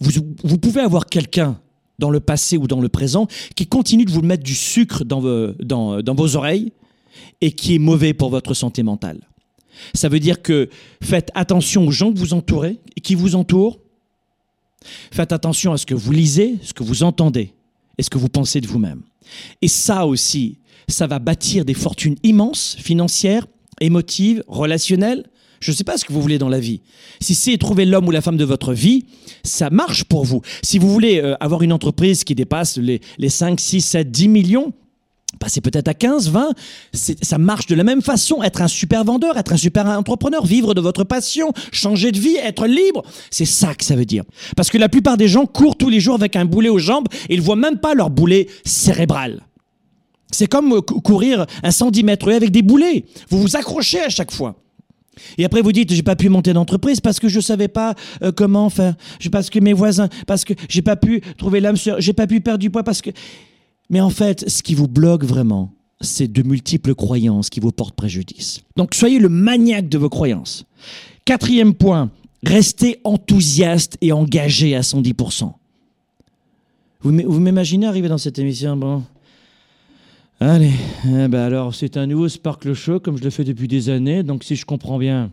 [0.00, 1.60] vous, pouvez avoir quelqu'un
[1.98, 5.20] dans le passé ou dans le présent qui continue de vous mettre du sucre dans
[5.20, 6.72] vos, oreilles
[7.42, 9.20] et qui est mauvais pour votre santé mentale.
[9.94, 10.68] Ça veut dire que
[11.02, 13.80] faites attention aux gens que vous entourez qui vous entourent.
[15.10, 17.52] Faites attention à ce que vous lisez, ce que vous entendez
[17.98, 19.02] et ce que vous pensez de vous-même.
[19.60, 23.46] Et ça aussi, ça va bâtir des fortunes immenses, financières,
[23.80, 25.24] émotives, relationnelles.
[25.60, 26.80] Je ne sais pas ce que vous voulez dans la vie.
[27.20, 29.04] Si c'est trouver l'homme ou la femme de votre vie,
[29.44, 30.40] ça marche pour vous.
[30.62, 34.72] Si vous voulez euh, avoir une entreprise qui dépasse les, 5, 6, 7, 10 millions,
[35.38, 36.50] passez peut-être à 15, 20,
[36.92, 38.42] ça marche de la même façon.
[38.42, 42.36] Être un super vendeur, être un super entrepreneur, vivre de votre passion, changer de vie,
[42.36, 44.24] être libre, c'est ça que ça veut dire.
[44.56, 47.06] Parce que la plupart des gens courent tous les jours avec un boulet aux jambes
[47.28, 49.42] et ils voient même pas leur boulet cérébral.
[50.30, 53.04] C'est comme euh, courir un 110 mètres avec des boulets.
[53.30, 54.56] Vous vous accrochez à chaque fois.
[55.38, 58.32] Et après vous dites j'ai pas pu monter d'entreprise parce que je savais pas euh,
[58.32, 58.94] comment faire,
[59.30, 62.40] parce que mes voisins, parce que j'ai pas pu trouver l'âme sœur, j'ai pas pu
[62.40, 63.10] perdre du poids parce que.
[63.90, 67.94] Mais en fait, ce qui vous bloque vraiment, c'est de multiples croyances qui vous portent
[67.94, 68.62] préjudice.
[68.76, 70.64] Donc soyez le maniaque de vos croyances.
[71.24, 72.10] Quatrième point,
[72.42, 75.52] restez enthousiaste et engagé à 110%.
[77.02, 79.02] Vous m'imaginez arriver dans cette émission, bon,
[80.42, 80.72] Allez,
[81.04, 84.22] eh ben alors c'est un nouveau Sparkle Show comme je le fais depuis des années,
[84.22, 85.30] donc si je comprends bien,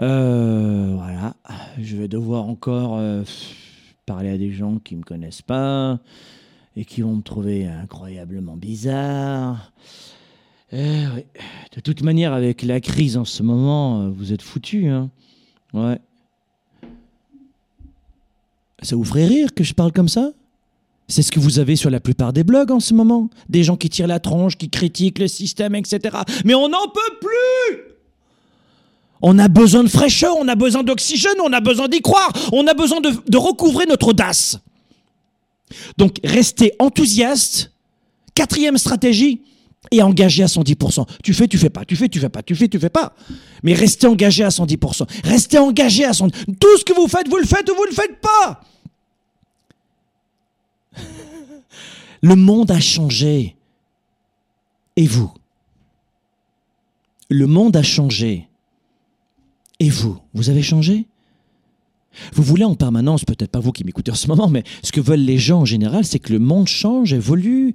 [0.00, 1.34] euh, voilà,
[1.78, 3.22] je vais devoir encore euh,
[4.06, 5.98] parler à des gens qui ne me connaissent pas
[6.76, 9.72] et qui vont me trouver incroyablement bizarre.
[10.72, 11.04] Eh
[11.74, 15.10] De toute manière, avec la crise en ce moment, vous êtes foutus, hein
[15.72, 15.98] Ouais.
[18.82, 20.30] Ça vous ferait rire que je parle comme ça?
[21.08, 23.28] C'est ce que vous avez sur la plupart des blogs en ce moment.
[23.48, 26.16] Des gens qui tirent la tronche, qui critiquent le système, etc.
[26.44, 27.80] Mais on n'en peut plus
[29.20, 32.66] On a besoin de fraîcheur, on a besoin d'oxygène, on a besoin d'y croire, on
[32.66, 34.58] a besoin de, recouvrer notre audace.
[35.98, 37.70] Donc restez enthousiaste.
[38.34, 39.42] Quatrième stratégie,
[39.90, 41.06] et engagé à 110%.
[41.22, 43.14] Tu fais, tu fais pas, tu fais, tu fais pas, tu fais, tu fais pas.
[43.62, 45.06] Mais restez engagé à 110%.
[45.24, 46.56] Restez engagé à 110%.
[46.58, 48.60] Tout ce que vous faites, vous le faites ou vous le faites pas.
[52.22, 53.56] Le monde a changé.
[54.96, 55.32] Et vous?
[57.28, 58.48] Le monde a changé.
[59.80, 60.18] Et vous?
[60.32, 61.06] Vous avez changé?
[62.32, 65.00] Vous voulez en permanence, peut-être pas vous qui m'écoutez en ce moment, mais ce que
[65.00, 67.74] veulent les gens en général, c'est que le monde change, évolue,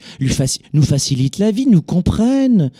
[0.73, 2.71] nous facilite la vie, nous comprenne,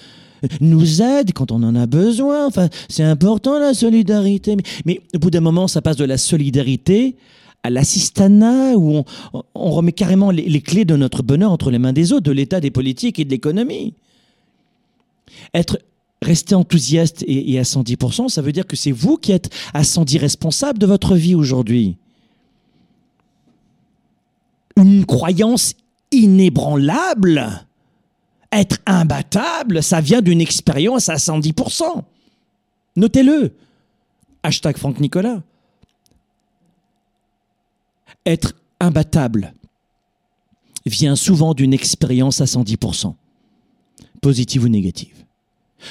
[0.62, 2.48] nous aide quand on en a besoin.
[2.48, 4.56] Enfin, c'est important la solidarité.
[4.86, 7.15] Mais, au bout d'un moment, ça passe de la solidarité
[7.63, 11.80] à l'assistanat, où on, on remet carrément les, les clés de notre bonheur entre les
[11.80, 13.93] mains des autres, de l'État, des politiques et de l'économie.
[15.54, 15.78] Être
[16.22, 19.84] Rester enthousiaste et, et à 110%, ça veut dire que c'est vous qui êtes à
[19.84, 21.98] 110% responsable de votre vie aujourd'hui.
[24.76, 25.76] Une croyance
[26.12, 27.66] inébranlable,
[28.52, 32.04] être imbattable, ça vient d'une expérience à 110%.
[32.96, 33.54] Notez-le.
[34.44, 35.42] Hashtag Franck Nicolas.
[38.26, 39.54] Être imbattable
[40.86, 43.14] vient souvent d'une expérience à 110%,
[44.22, 45.26] positive ou négative.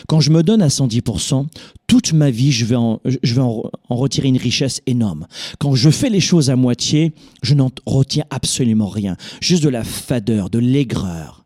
[0.06, 1.46] Quand je me donne à 110%,
[1.86, 3.00] toute ma vie, je vais, en,
[3.88, 5.26] retirer une richesse énorme.
[5.58, 9.16] Quand je fais les choses à moitié, je n'en retiens absolument rien.
[9.40, 11.44] Juste de la fadeur, de l'aigreur.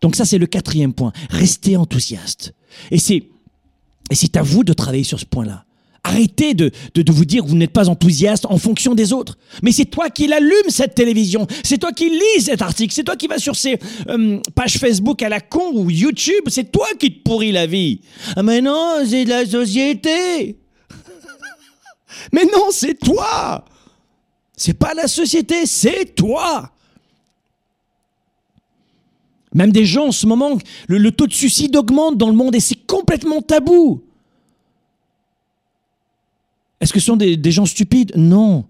[0.00, 1.12] Donc ça, c'est le quatrième point.
[1.30, 2.54] Restez enthousiaste.
[2.90, 5.64] Et c'est à vous de travailler sur ce point-là.
[6.04, 9.38] Arrêtez de, de, vous dire que vous n'êtes pas enthousiaste en fonction des autres.
[9.62, 11.46] Mais c'est toi qui l'allume cette télévision.
[11.62, 12.92] C'est toi qui lis cet article.
[12.92, 16.44] C'est toi qui vas sur ces euh, pages Facebook à la con ou YouTube.
[16.48, 18.00] C'est toi qui te pourris la vie.
[18.34, 20.58] Ah mais non, c'est la société.
[22.32, 23.64] mais non, c'est toi.
[24.56, 26.72] C'est pas la société, c'est toi.
[29.54, 32.56] Même des gens en ce moment, le, le taux de suicide augmente dans le monde
[32.56, 34.02] et c'est complètement tabou.
[36.82, 38.12] Est-ce que ce sont des, gens stupides?
[38.16, 38.66] Non.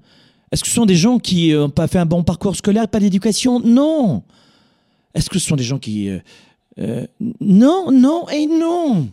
[0.52, 3.00] Est-ce que ce sont des gens qui n'ont pas fait un bon parcours scolaire, pas
[3.00, 3.58] d'éducation?
[3.58, 4.22] Non.
[5.14, 6.10] Est-ce que ce sont des gens qui...
[6.10, 6.18] euh,
[6.78, 7.06] euh,
[7.40, 9.08] non, non et non.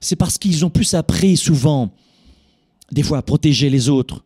[0.00, 1.90] C'est parce qu'ils ont plus appris souvent,
[2.92, 4.22] des fois, à protéger les autres,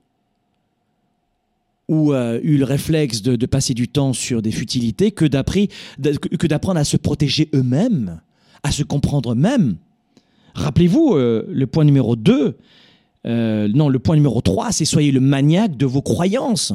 [1.88, 6.78] ou euh, eu le réflexe de, de passer du temps sur des futilités que d'apprendre
[6.78, 8.20] à se protéger eux-mêmes,
[8.62, 9.76] à se comprendre eux-mêmes.
[10.54, 12.58] Rappelez-vous, euh, le point numéro 2,
[13.26, 16.72] euh, non, le point numéro 3, c'est soyez le maniaque de vos croyances.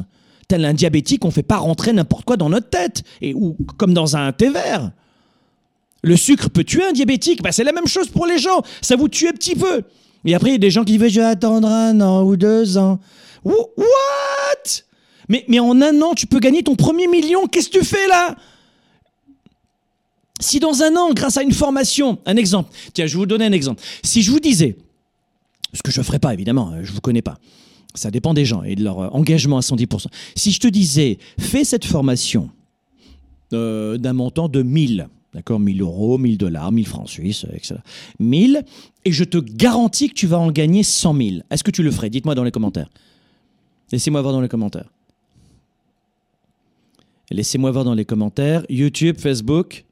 [0.48, 3.56] Tel un diabétique, on ne fait pas rentrer n'importe quoi dans notre tête, et, ou
[3.76, 4.92] comme dans un thé vert.
[6.02, 8.94] Le sucre peut tuer un diabétique, bah, c'est la même chose pour les gens, ça
[8.94, 9.82] vous tue un petit peu.
[10.24, 12.36] Et après, il y a des gens qui disent, je vais attendre un an ou
[12.36, 13.00] deux ans.
[13.44, 14.82] Wh- What?
[15.28, 18.06] Mais, mais en un an, tu peux gagner ton premier million, qu'est-ce que tu fais
[18.06, 18.36] là?
[20.38, 23.46] Si dans un an, grâce à une formation, un exemple, tiens, je vais vous donner
[23.46, 23.82] un exemple.
[24.04, 24.76] Si je vous disais,
[25.76, 27.38] ce que je ne ferai pas évidemment, euh, je ne vous connais pas,
[27.94, 30.06] ça dépend des gens et de leur euh, engagement à 110%.
[30.34, 32.50] Si je te disais, fais cette formation
[33.52, 37.76] euh, d'un montant de 1000, d'accord 1000 euros, 1000 dollars, 1000 francs suisses, etc.
[38.18, 38.64] 1000,
[39.04, 41.30] et je te garantis que tu vas en gagner 100 000.
[41.50, 42.10] Est-ce que tu le ferais?
[42.10, 42.88] Dites-moi dans les commentaires.
[43.92, 44.90] Laissez-moi voir dans les commentaires.
[47.30, 48.64] Laissez-moi voir dans les commentaires.
[48.68, 49.84] YouTube, Facebook,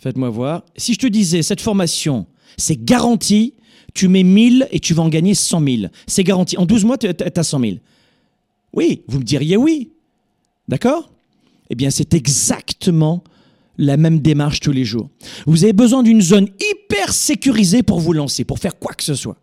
[0.00, 0.64] faites-moi voir.
[0.76, 3.54] Si je te disais, cette formation, c'est garanti,
[3.94, 5.76] tu mets 1000 et tu vas en gagner 100 000.
[6.06, 6.56] C'est garanti.
[6.56, 7.76] En 12 mois, tu as 100 000.
[8.72, 9.90] Oui, vous me diriez oui.
[10.68, 11.10] D'accord?
[11.70, 13.22] Eh bien, c'est exactement
[13.78, 15.08] la même démarche tous les jours.
[15.46, 19.14] Vous avez besoin d'une zone hyper sécurisée pour vous lancer, pour faire quoi que ce
[19.14, 19.36] soit.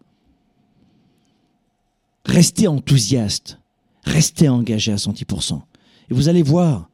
[2.25, 3.59] Restez enthousiaste,
[4.03, 5.61] restez engagé à 110%.
[6.09, 6.89] Et vous allez voir,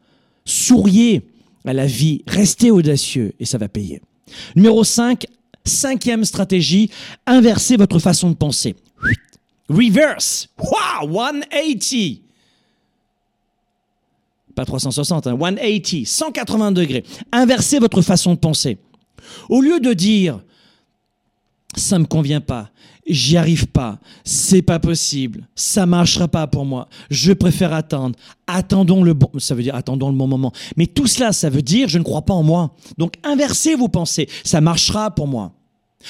[0.45, 1.25] souriez
[1.65, 4.01] à la vie, restez audacieux et ça va payer.
[4.55, 5.25] Numéro 5,
[5.63, 6.89] cinquième stratégie,
[7.25, 8.75] inversez votre façon de penser.
[9.69, 10.49] Reverse.
[10.57, 12.21] Wow, 180.
[14.55, 17.03] Pas 360, hein, 180, 180 degrés.
[17.31, 18.77] Inversez votre façon de penser.
[19.49, 20.41] Au lieu de dire
[21.75, 22.69] ça me convient pas,
[23.11, 28.15] j'y arrive pas, c'est pas possible, ça marchera pas pour moi, je préfère attendre,
[28.47, 30.51] attendons le bon, ça veut dire attendons le bon moment.
[30.77, 32.75] Mais tout cela, ça veut dire je ne crois pas en moi.
[32.97, 35.53] Donc inversez vos pensées, ça marchera pour moi.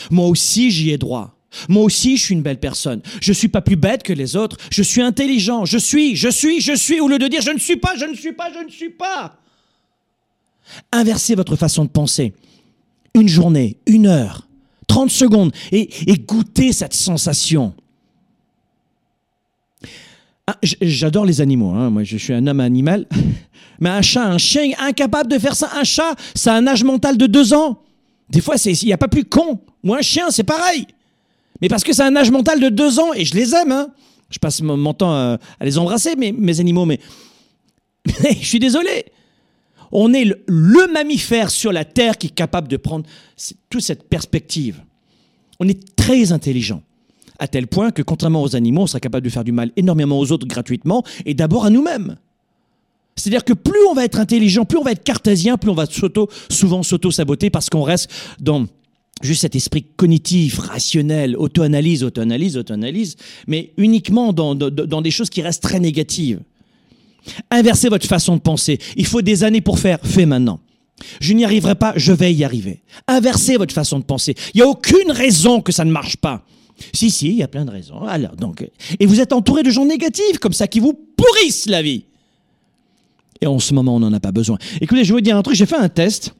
[0.09, 1.35] Moi aussi, j'y ai droit.
[1.67, 3.01] Moi aussi, je suis une belle personne.
[3.19, 4.57] Je suis pas plus bête que les autres.
[4.71, 5.65] Je suis intelligent.
[5.65, 8.05] Je suis, je suis, je suis, au lieu de dire je ne suis pas, je
[8.05, 9.37] ne suis pas, je ne suis pas.
[10.91, 12.33] Inversez votre façon de penser.
[13.13, 14.47] Une journée, une heure,
[14.91, 15.87] 30 secondes et,
[16.27, 17.73] goûtez cette sensation.
[20.45, 21.89] Ah, J'adore les animaux, hein.
[21.89, 23.07] moi je suis un homme animal.
[23.79, 26.83] Mais un chat, un chien incapable de faire ça, un chat, ça a un âge
[26.83, 27.79] mental de deux ans.
[28.29, 29.61] Des fois, il n'y a pas plus con.
[29.83, 30.85] Ou un chien, c'est pareil.
[31.61, 33.87] Mais parce que c'est un âge mental de deux ans, et je les aime, hein.
[34.29, 36.99] je passe mon, temps à, à les embrasser, mes, mes animaux, mais
[38.05, 39.05] je suis désolé.
[39.91, 43.05] On est le, mammifère sur la Terre qui est capable de prendre
[43.69, 44.81] toute cette perspective.
[45.59, 46.81] On est très intelligent.
[47.39, 50.19] À tel point que, contrairement aux animaux, on sera capable de faire du mal énormément
[50.19, 52.17] aux autres gratuitement et d'abord à nous-mêmes.
[53.15, 55.85] C'est-à-dire que plus on va être intelligent, plus on va être cartésien, plus on va
[55.85, 58.67] s'auto, souvent s'auto-saboter parce qu'on reste dans
[59.21, 65.41] juste cet esprit cognitif, rationnel, auto-analyse, auto-analyse, auto-analyse, mais uniquement dans- dans des choses qui
[65.41, 66.39] restent très négatives.
[67.49, 68.79] Inversez votre façon de penser.
[68.95, 69.99] Il faut des années pour faire.
[70.03, 70.59] Fait maintenant.
[71.19, 72.83] Je n'y arriverai pas, je vais y arriver.
[73.07, 74.35] Inversez votre façon de penser.
[74.53, 76.45] Il n'y a aucune raison que ça ne marche pas.
[76.93, 78.01] Si, si, il y a plein de raisons.
[78.03, 78.67] Alors, donc,
[78.99, 82.05] et vous êtes entouré de gens négatifs, comme ça, qui vous pourrissent la vie.
[83.39, 84.57] Et en ce moment, on n'en a pas besoin.
[84.79, 85.55] Écoutez, je vais vous dire un truc.
[85.55, 86.33] J'ai fait un test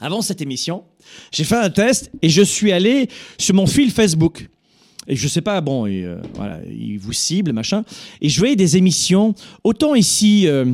[0.00, 0.84] avant cette émission.
[1.32, 4.48] J'ai fait un test et je suis allé sur mon fil Facebook.
[5.10, 7.82] Et je sais pas, bon, et, euh, voilà, il vous cible, machin.
[8.20, 10.64] Et je voyais des émissions, autant ici euh,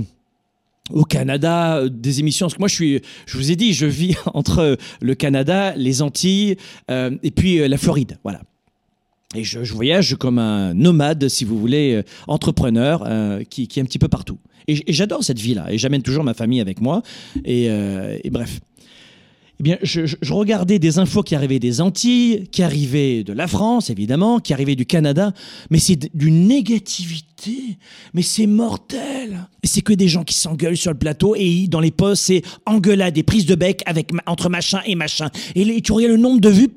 [0.90, 2.44] au Canada, euh, des émissions.
[2.44, 6.02] Parce que moi, je suis, je vous ai dit, je vis entre le Canada, les
[6.02, 6.56] Antilles
[6.90, 8.18] et puis la Floride.
[8.22, 8.42] Voilà.
[9.34, 13.08] Et je, voyage comme un nomade, si vous voulez, entrepreneur,
[13.48, 14.38] qui, est un petit peu partout.
[14.68, 15.72] Et, j'adore cette vie-là.
[15.72, 17.02] Et j'amène toujours ma famille avec moi.
[17.44, 17.70] Et
[18.30, 18.60] bref.
[19.58, 23.46] Eh bien, je, je- regardais des infos qui arrivaient des Antilles, qui arrivaient de la
[23.46, 25.32] France, évidemment, qui arrivaient du Canada,
[25.70, 27.78] mais c'est d'une négativité,
[28.12, 29.46] mais c'est mortel.
[29.64, 33.14] C'est que des gens qui s'engueulent sur le plateau et dans les posts, c'est engueulade,
[33.14, 35.30] des prises de bec avec, entre machin et machin.
[35.54, 36.68] Et tu regardes le nombre de vues,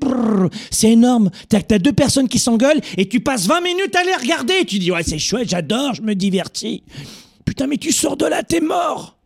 [0.70, 1.30] c'est énorme.
[1.48, 4.64] T'as as deux personnes qui s'engueulent et tu passes 20 minutes à les regarder.
[4.66, 6.82] Tu dis, ouais, c'est chouette, j'adore, je me divertis.
[7.44, 9.18] Putain, mais tu sors de là, t'es mort.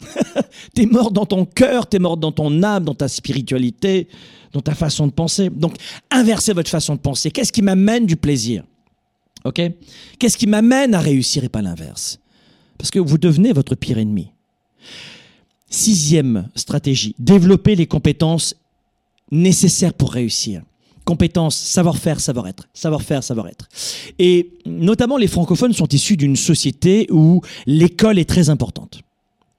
[0.74, 4.08] T'es mort dans ton cœur, t'es mort dans ton âme, dans ta spiritualité,
[4.52, 5.50] dans ta façon de penser.
[5.50, 5.76] Donc,
[6.10, 7.30] inversez votre façon de penser.
[7.30, 8.64] Qu'est-ce qui m'amène du plaisir?
[9.44, 9.60] Ok?
[10.18, 12.18] Qu'est-ce qui m'amène à réussir et pas l'inverse?
[12.78, 14.30] Parce que vous devenez votre pire ennemi.
[15.70, 18.54] Sixième stratégie, développer les compétences
[19.30, 20.62] nécessaires pour réussir.
[21.04, 22.68] Compétences, savoir-faire, savoir-être.
[22.72, 23.68] Savoir-faire, savoir-être.
[24.18, 29.02] Et notamment, les francophones sont issus d'une société où l'école est très importante.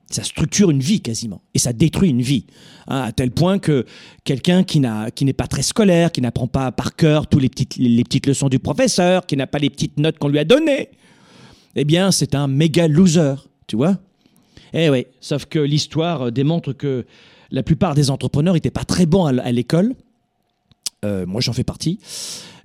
[0.09, 1.41] Ça structure une vie quasiment.
[1.53, 2.45] Et ça détruit une vie.
[2.87, 3.85] hein, à tel point que
[4.23, 8.03] quelqu'un qui, n'est pas très scolaire, qui n'apprend pas par cœur toutes les petites, les
[8.03, 10.89] petites leçons du professeur, qui n'a pas les petites notes qu'on lui a données,
[11.75, 13.35] eh bien, c'est un méga loser.
[13.67, 13.97] Tu vois
[14.73, 15.07] Eh oui.
[15.21, 17.05] Sauf que l'histoire euh, démontre que
[17.51, 19.95] la plupart des entrepreneurs n'étaient pas très bons à l'école.
[21.03, 21.99] Euh, moi, j'en fais partie.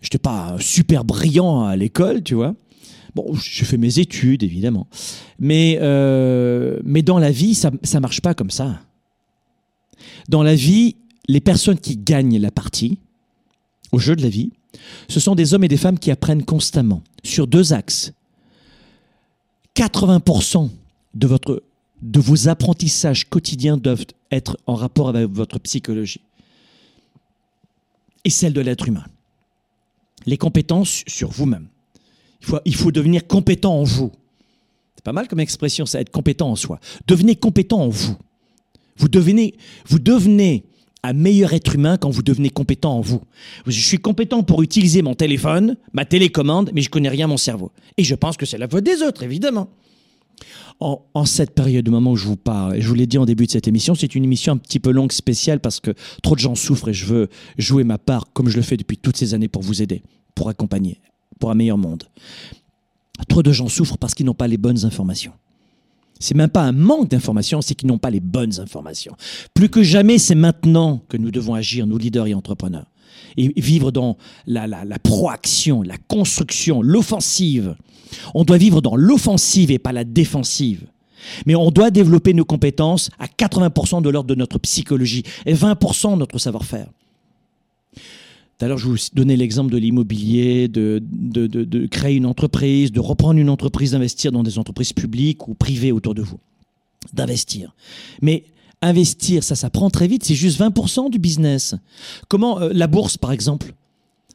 [0.01, 2.55] Je n'étais pas super brillant à l'école, tu vois.
[3.15, 4.87] Bon, j'ai fait mes études, évidemment.
[5.39, 8.81] Mais, euh, dans la vie, ça ne marche pas comme ça.
[10.29, 10.97] Dans la vie,
[11.29, 12.99] les personnes qui gagnent la partie,
[13.93, 14.51] au jeu de la vie,
[15.09, 18.13] ce sont des hommes et des femmes qui apprennent constamment, sur deux axes.
[19.77, 20.71] 80%
[21.15, 21.63] de, votre,
[22.03, 26.21] de vos apprentissages quotidiens doivent être en rapport avec votre psychologie
[28.25, 29.05] et celle de l'être humain.
[30.27, 31.67] Les compétences sur vous-même.
[32.43, 34.13] Il faut, il faut devenir compétent en vous.
[34.97, 36.79] C'est pas mal comme expression, ça, être compétent en soi.
[37.07, 38.17] Devenez compétent en vous.
[38.97, 39.55] Vous devenez,
[39.87, 40.65] vous devenez
[41.03, 43.23] un meilleur être humain quand vous devenez compétent en vous.
[43.67, 47.37] Je suis compétent pour utiliser mon téléphone, ma télécommande, mais je connais rien à mon
[47.37, 47.73] cerveau.
[47.97, 49.71] Et je pense que c'est la faute des autres, évidemment.
[50.81, 53.27] En, cette période, au moment où je vous parle, et je vous l'ai dit en
[53.27, 55.91] début de cette émission, c'est une émission un petit peu longue, spéciale, parce que
[56.23, 58.97] trop de gens souffrent et je veux jouer ma part, comme je le fais depuis
[58.97, 60.03] toutes ces années, pour vous aider,
[60.35, 60.99] pour accompagner,
[61.41, 62.05] pour un meilleur monde.
[63.29, 65.33] Trop de gens souffrent parce qu'ils n'ont pas les bonnes informations.
[66.21, 69.17] C'est même pas un manque d'informations, c'est qu'ils n'ont pas les bonnes informations.
[69.55, 72.87] Plus que jamais, c'est maintenant que nous devons agir, nous leaders et entrepreneurs,
[73.39, 77.75] et vivre dans la, la, la proaction, la construction, l'offensive.
[78.35, 80.87] On doit vivre dans l'offensive et pas la défensive.
[81.47, 86.13] Mais on doit développer nos compétences à 80% de l'ordre de notre psychologie et 20%
[86.13, 86.89] de notre savoir-faire.
[88.61, 91.01] Tout à l'heure, je vous donnais l'exemple de l'immobilier, de,
[91.87, 96.15] créer une entreprise, de reprendre une entreprise, d'investir dans des entreprises publiques ou privées autour
[96.15, 96.39] de vous.
[97.15, 97.75] D'investir.
[98.21, 98.45] Mais
[98.83, 101.75] investir, ça s'apprend très vite, c'est juste 20% du business.
[102.29, 103.73] Comment euh, la bourse, par exemple?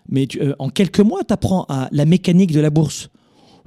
[0.10, 3.10] Mais euh, en quelques mois, tu apprends à la mécanique de la bourse.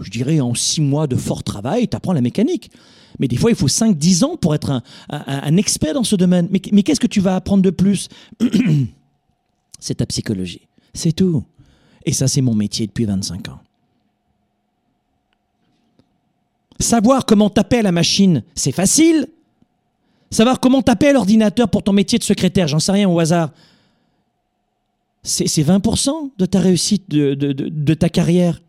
[0.00, 2.72] Je dirais en six mois de fort travail, tu apprends la mécanique.
[3.20, 6.48] Mais des fois, il faut 5-10 ans pour être un, expert dans ce domaine.
[6.50, 8.08] Mais qu'est-ce que tu vas apprendre de plus?
[9.78, 10.62] c'est ta psychologie.
[10.94, 11.44] C'est tout.
[12.04, 13.60] Et ça, c'est mon métier depuis 25 ans.
[16.80, 19.28] Savoir comment taper à la machine, c'est facile.
[20.30, 23.50] Savoir comment taper à l'ordinateur pour ton métier de secrétaire, j'en sais rien au hasard.
[25.22, 28.60] C'est 20% de ta réussite, de, ta carrière.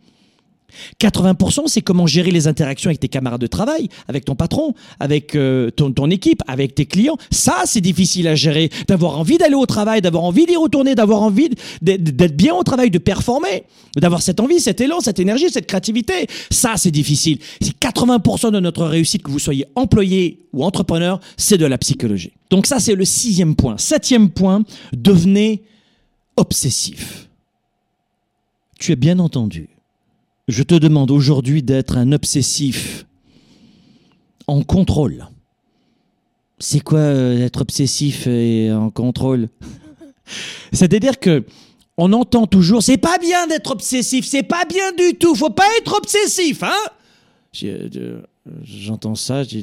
[1.02, 5.36] 80%, c'est comment gérer les interactions avec tes camarades de travail, avec ton patron, avec
[5.36, 7.18] euh, ton, ton équipe, avec tes clients.
[7.32, 8.70] Ça, c'est difficile à gérer.
[8.88, 11.50] D'avoir envie d'aller au travail, d'avoir envie d'y retourner, d'avoir envie
[11.82, 13.64] d'être bien au travail, de performer,
[13.96, 16.28] d'avoir cette envie, cet élan, cette énergie, cette créativité.
[16.52, 17.40] Ça, c'est difficile.
[17.62, 22.34] C'est 80% de notre réussite, que vous soyez employé ou entrepreneur, c'est de la psychologie.
[22.50, 23.78] Donc ça, c'est le sixième point.
[23.78, 24.64] Septième point,
[24.94, 25.64] devenez
[26.38, 27.30] obsessif.
[28.80, 29.70] Tu es bien entendu.
[30.50, 33.06] Je te demande aujourd'hui d'être un obsessif
[34.48, 35.28] en contrôle.
[36.58, 39.50] C'est quoi euh, être obsessif et en contrôle?
[40.74, 41.46] C'est-à-dire que
[41.98, 45.68] on entend toujours c'est pas bien d'être obsessif, c'est pas bien du tout, faut pas
[45.80, 46.74] être obsessif, hein?
[48.64, 49.62] J'entends ça, j'ai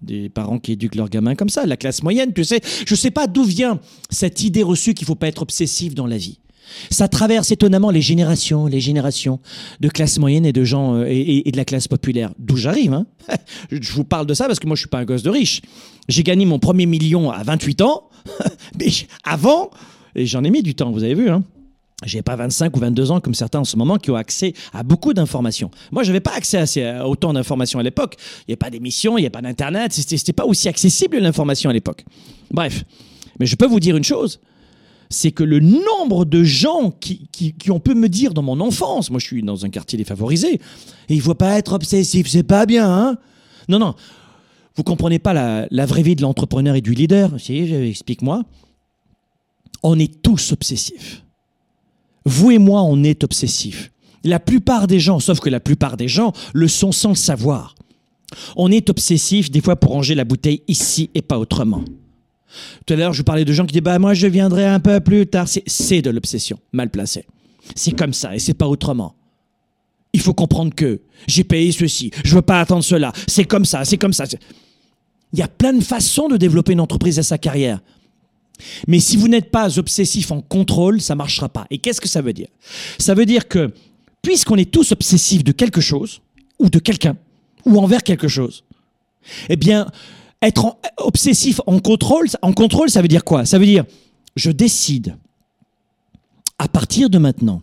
[0.00, 2.60] des parents qui éduquent leurs gamins comme ça, la classe moyenne, tu sais.
[2.86, 3.78] Je sais pas d'où vient
[4.10, 6.40] cette idée reçue qu'il faut pas être obsessif dans la vie.
[6.90, 9.40] Ça traverse étonnamment les générations, les générations
[9.80, 12.32] de classe moyenne et de gens euh, et, de la classe populaire.
[12.38, 12.92] D'où j'arrive.
[12.92, 13.06] Hein
[13.70, 15.62] je vous parle de ça parce que moi je suis pas un gosse de riche.
[16.08, 18.08] J'ai gagné mon premier million à 28 ans,
[18.78, 18.88] mais
[19.24, 19.70] avant,
[20.14, 21.30] et j'en ai mis du temps, vous avez vu.
[21.30, 21.44] Hein
[22.04, 24.82] j'ai pas 25 ou 22 ans comme certains en ce moment qui ont accès à
[24.82, 25.70] beaucoup d'informations.
[25.90, 28.16] Moi, je n'avais pas accès à autant d'informations à l'époque.
[28.40, 31.18] Il n'y a pas d'émissions, il n'y a pas d'internet, c'était c'était pas aussi accessible
[31.18, 32.04] l'information à l'époque.
[32.50, 32.84] Bref,
[33.38, 34.40] mais je peux vous dire une chose,
[35.12, 39.20] c'est que le nombre de gens qui, qui, qui me dire dans mon enfance, moi
[39.20, 42.90] je suis dans un quartier défavorisé, et il faut pas être obsessif, c'est pas bien,
[42.90, 43.16] hein
[43.68, 43.94] Non, non,
[44.74, 47.38] vous comprenez pas la, la vraie vie de l'entrepreneur et du leader?
[47.38, 48.42] Si, explique-moi.
[49.82, 51.24] On est tous obsessifs.
[52.24, 53.90] Vous et moi, on est obsessifs.
[54.24, 57.74] La plupart des gens, sauf que la plupart des gens, le sont sans le savoir.
[58.56, 61.84] On est obsessif des fois pour ranger la bouteille ici et pas autrement.
[62.86, 65.00] Tout à l'heure, je parlais de gens qui disent bah moi je viendrai un peu
[65.00, 65.46] plus tard.
[65.48, 67.24] C'est- de l'obsession, mal placée.
[67.76, 69.14] C'est comme ça et c'est pas autrement.
[70.12, 73.12] Il faut comprendre que j'ai payé ceci, je veux pas attendre cela.
[73.26, 74.24] C'est comme ça, c'est comme ça.
[75.32, 77.80] Il y a plein de façons de développer une entreprise et sa carrière.
[78.86, 81.66] Mais si vous n'êtes pas obsessif en contrôle, ça marchera pas.
[81.70, 82.48] Et qu'est-ce que ça veut dire?
[82.98, 83.72] Ça veut dire que
[84.20, 86.20] puisqu'on est tous obsessifs de quelque chose
[86.58, 87.16] ou de quelqu'un
[87.64, 88.64] ou envers quelque chose,
[89.48, 89.86] eh bien
[90.42, 93.44] être en- obsessif en contrôle, en contrôle, ça veut dire quoi?
[93.46, 93.84] Ça veut dire
[94.36, 95.16] je décide
[96.58, 97.62] à partir de maintenant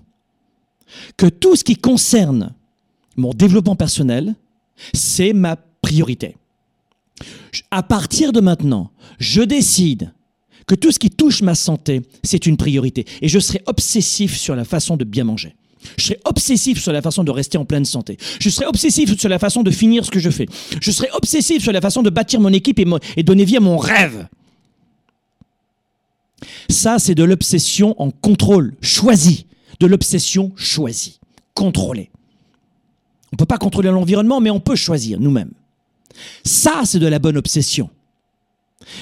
[1.17, 2.53] que tout ce qui concerne
[3.15, 4.36] mon développement personnel,
[4.93, 6.36] c'est ma priorité.
[7.71, 10.13] À partir de maintenant, je décide
[10.67, 13.05] que tout ce qui touche ma santé, c'est une priorité.
[13.21, 15.55] Et je serai obsessif sur la façon de bien manger.
[15.97, 18.17] Je serai obsessif sur la façon de rester en pleine santé.
[18.39, 20.47] Je serai obsessif sur la façon de finir ce que je fais.
[20.82, 23.77] Je serai obsessif sur la façon de bâtir mon équipe et, donner vie à mon
[23.77, 24.27] rêve.
[26.69, 29.45] Ça, c'est de l'obsession en contrôle, choisi.
[29.80, 31.19] De l'obsession choisie,
[31.53, 32.09] contrôlée.
[33.32, 35.51] On ne peut pas contrôler l'environnement, mais on peut choisir nous-mêmes.
[36.43, 37.89] Ça, c'est de la bonne obsession.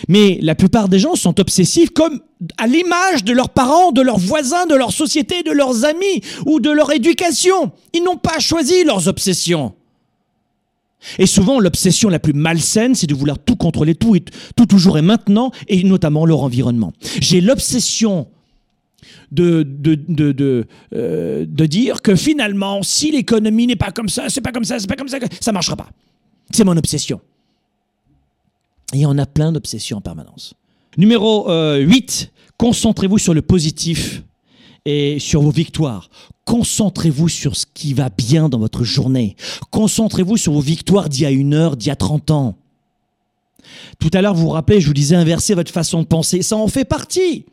[0.07, 2.21] Mais la plupart des gens sont obsessifs comme
[2.57, 6.59] à l'image de leurs parents, de leurs voisins, de leur société, de leurs amis ou
[6.59, 7.71] de leur éducation.
[7.93, 9.73] Ils n'ont pas choisi leurs obsessions.
[11.19, 14.17] Et souvent, l'obsession la plus malsaine, c'est de vouloir tout contrôler, tout,
[14.55, 16.91] tout toujours et maintenant, et notamment leur environnement.
[17.19, 18.27] J'ai l'obsession
[19.31, 24.29] de, de, de, de, euh, de dire que finalement, si l'économie n'est pas comme ça,
[24.29, 25.89] c'est pas comme ça, c'est pas comme ça, ça marchera pas.
[26.51, 27.21] C'est mon obsession.
[28.93, 30.53] Et on a plein d'obsessions en permanence.
[30.97, 34.23] Numéro euh, 8, concentrez-vous sur le positif
[34.85, 36.09] et sur vos victoires.
[36.45, 39.35] Concentrez-vous sur ce qui va bien dans votre journée.
[39.69, 42.57] Concentrez-vous sur vos victoires d'il y a une heure, d'il y a 30 ans.
[43.99, 46.41] Tout à l'heure, vous vous rappelez, je vous disais inverser votre façon de penser.
[46.41, 47.45] Ça en fait partie.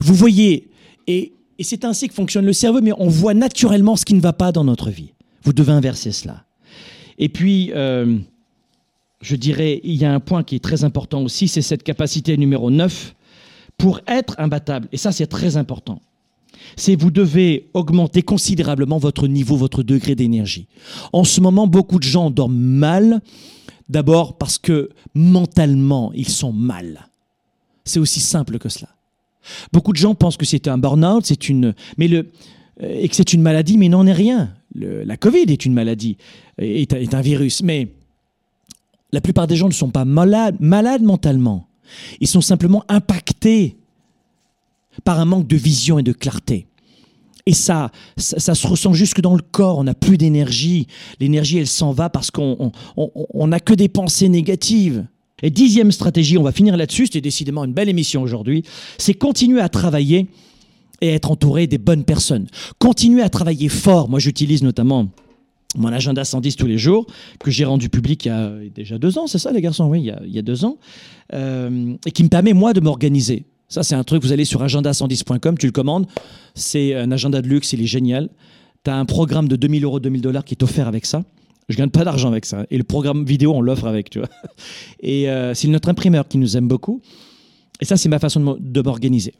[0.00, 0.68] Vous voyez,
[1.06, 4.32] et, c'est ainsi que fonctionne le cerveau, mais on voit naturellement ce qui ne va
[4.32, 5.12] pas dans notre vie.
[5.44, 6.44] Vous devez inverser cela.
[7.18, 8.18] Et puis, euh,
[9.22, 12.36] je dirais, il y a un point qui est très important aussi, c'est cette capacité
[12.36, 13.14] numéro 9
[13.78, 14.88] pour être imbattable.
[14.92, 16.00] Et ça, c'est très important.
[16.76, 20.66] C'est vous devez augmenter considérablement votre niveau, votre degré d'énergie.
[21.12, 23.20] En ce moment, beaucoup de gens dorment mal,
[23.88, 27.08] d'abord parce que mentalement, ils sont mal.
[27.84, 28.88] C'est aussi simple que cela.
[29.72, 32.30] Beaucoup de gens pensent que c'est un burn-out, c'est une, mais le,
[32.82, 34.54] euh, et que c'est une maladie, mais n'en est rien.
[34.74, 36.16] La Covid est une maladie,
[36.56, 37.88] est, est un virus, mais
[39.12, 40.56] la plupart des gens ne sont pas malades,
[41.02, 41.66] mentalement.
[42.20, 43.76] Ils sont simplement impactés
[45.04, 46.66] par un manque de vision et de clarté.
[47.44, 49.78] Et ça, ça, se ressent jusque dans le corps.
[49.78, 50.86] On n'a plus d'énergie.
[51.18, 55.04] L'énergie, elle s'en va parce qu'on on- on- n'a que des pensées négatives.
[55.42, 58.62] Et dixième stratégie, on va finir là-dessus, c'était décidément une belle émission aujourd'hui,
[58.96, 60.28] c'est continuer à travailler
[61.00, 62.46] et être entouré des bonnes personnes.
[62.78, 64.08] Continuez à travailler fort.
[64.08, 65.08] Moi, j'utilise notamment
[65.76, 67.06] mon agenda 110 tous les jours,
[67.38, 69.88] que j'ai rendu public il y a déjà deux ans, c'est ça les garçons?
[69.88, 70.78] Oui, il y a, deux ans,
[71.32, 73.44] euh, et qui me permet moi de m'organiser.
[73.68, 76.06] Ça, c'est un truc, vous allez sur agenda110.com, tu le commandes,
[76.54, 78.28] c'est un agenda de luxe, il est génial.
[78.84, 81.22] Tu as un programme de 2000 euros, 2000 dollars qui est offert avec ça.
[81.68, 82.66] Je gagne pas d'argent avec ça.
[82.70, 84.28] Et le programme vidéo, on l'offre avec, tu vois.
[85.00, 87.00] Et euh, c'est notre imprimeur qui nous aime beaucoup.
[87.80, 89.32] Et ça, c'est ma façon de m'organiser.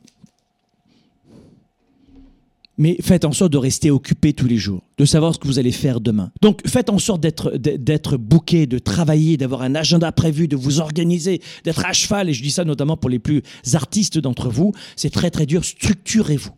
[2.79, 5.59] Mais faites en sorte de rester occupé tous les jours, de savoir ce que vous
[5.59, 6.31] allez faire demain.
[6.41, 11.41] Donc faites en sorte d'être d'être de travailler, d'avoir un agenda prévu, de vous organiser,
[11.65, 12.29] d'être à cheval.
[12.29, 13.43] Et je dis ça notamment pour les plus
[13.75, 14.73] artistes d'entre vous.
[14.97, 15.65] C'est très très dur.
[15.65, 16.53] Structurez-vous.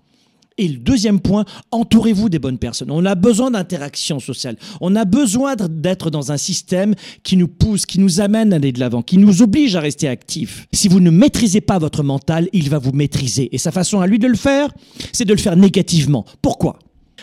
[0.57, 2.93] Et le deuxième point, entourez-vous des bonnes personnes.
[2.93, 4.57] On a besoin d'interaction sociale.
[4.81, 6.95] On a besoin d'être dans un système
[7.25, 10.07] qui nous pousse, qui nous amène à aller de l'avant, qui nous oblige à rester
[10.07, 10.69] actifs.
[10.73, 13.49] Si vous ne maîtrisez pas votre mental, il va vous maîtriser.
[13.53, 14.73] Et sa façon à lui de le faire,
[15.13, 16.25] c'est de le faire négativement.
[16.41, 16.79] Pourquoi?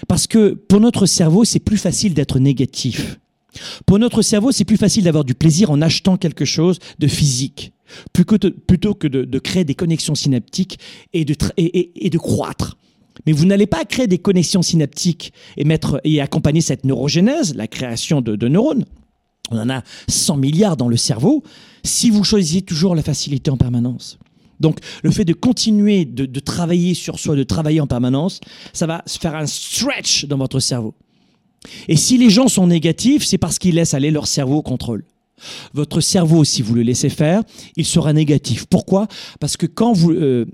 [0.09, 3.17] Parce que pour notre cerveau, c'est plus facile d'être négatif.
[3.85, 7.71] Pour notre cerveau, c'est plus facile d'avoir du plaisir en achetant quelque chose de physique,
[8.13, 10.79] plutôt que de, créer des connexions synaptiques
[11.13, 12.77] et de croître.
[13.25, 17.67] Mais vous n'allez pas créer des connexions synaptiques et, mettre, et accompagner cette neurogénèse, la
[17.67, 18.85] création de, neurones.
[19.51, 21.43] On en a 100 milliards dans le cerveau
[21.83, 24.17] si vous choisissez toujours la facilité en permanence.
[24.59, 28.39] Donc, le fait de continuer de, travailler sur soi, de travailler en permanence,
[28.73, 30.93] ça va faire un stretch dans votre cerveau.
[31.87, 35.03] Et si les gens sont négatifs, c'est parce qu'ils laissent aller leur cerveau au contrôle.
[35.73, 37.41] Votre cerveau, si vous le laissez faire,
[37.75, 38.65] il sera négatif.
[38.67, 39.07] Pourquoi?
[39.39, 40.45] Parce que quand vous, euh,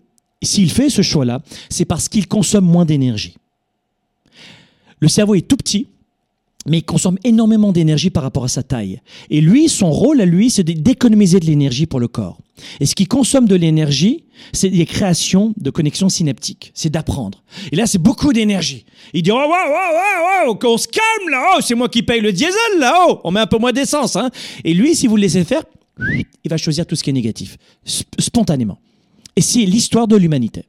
[0.45, 3.35] s'il fait ce choix-là, c'est parce qu'il consomme moins d'énergie.
[4.99, 5.87] Le cerveau est tout petit,
[6.65, 8.99] mais il consomme énormément d'énergie par rapport à sa taille.
[9.29, 12.39] Et lui, son rôle à lui, c'est d'économiser de l'énergie pour le corps.
[12.79, 16.71] Et ce qui consomme de l'énergie, c'est les créations de connexions synaptiques.
[16.73, 17.43] C'est d'apprendre.
[17.71, 18.85] Et là, c'est beaucoup d'énergie.
[19.13, 22.19] Il dit, oh, wow, wow, wow, qu'on se calme là, oh, c'est moi qui paye
[22.19, 24.15] le diesel là, oh, on met un peu moins d'essence.
[24.15, 24.29] Hein.
[24.65, 25.63] Et lui, si vous le laissez faire,
[25.99, 28.79] il va choisir tout ce qui est négatif, sp- spontanément.
[29.37, 30.65] Et c'est l'histoire de l'humanité.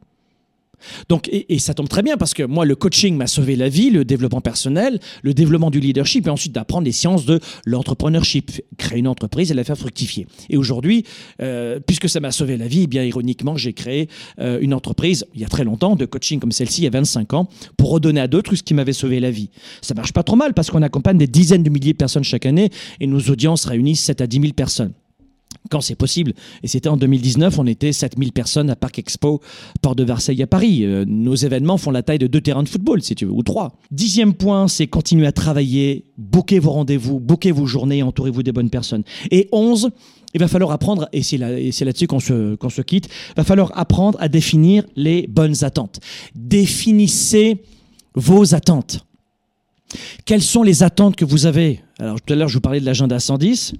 [1.08, 3.90] Donc, et, ça tombe très bien parce que moi, le coaching m'a sauvé la vie,
[3.90, 8.98] le développement personnel, le développement du leadership et ensuite d'apprendre les sciences de l'entrepreneurship, créer
[8.98, 10.26] une entreprise et la faire fructifier.
[10.50, 11.04] Et aujourd'hui,
[11.40, 14.08] euh, puisque ça m'a sauvé la vie, eh bien ironiquement, j'ai créé
[14.38, 16.90] euh, une entreprise il y a très longtemps de coaching comme celle-ci, il y a
[16.90, 17.48] 25 ans,
[17.78, 19.48] pour redonner à d'autres ce qui m'avait sauvé la vie.
[19.80, 22.46] Ça marche pas trop mal parce qu'on accompagne des dizaines de milliers de personnes chaque
[22.46, 24.92] année et nos audiences réunissent 7 à 10 000 personnes
[25.68, 26.34] quand c'est possible.
[26.62, 29.40] Et c'était en 2019, on était 7000 personnes à Parc Expo,
[29.82, 30.84] Port de Versailles à Paris.
[30.84, 33.42] Euh, nos événements font la taille de deux terrains de football, si tu veux, ou
[33.42, 33.76] trois.
[33.90, 38.70] Dixième point, c'est continuer à travailler, booker vos rendez-vous, booker vos journées, entourez-vous des bonnes
[38.70, 39.04] personnes.
[39.30, 39.90] Et 11,
[40.34, 43.72] il va falloir apprendre, et c'est là, là-dessus qu'on se, qu'on se quitte, va falloir
[43.78, 46.00] apprendre à définir les bonnes attentes.
[46.34, 47.62] Définissez
[48.14, 49.04] vos attentes.
[50.24, 51.80] Quelles sont les attentes que vous avez?
[51.98, 53.74] Alors tout à l'heure, je vous parlais de l'agenda 110.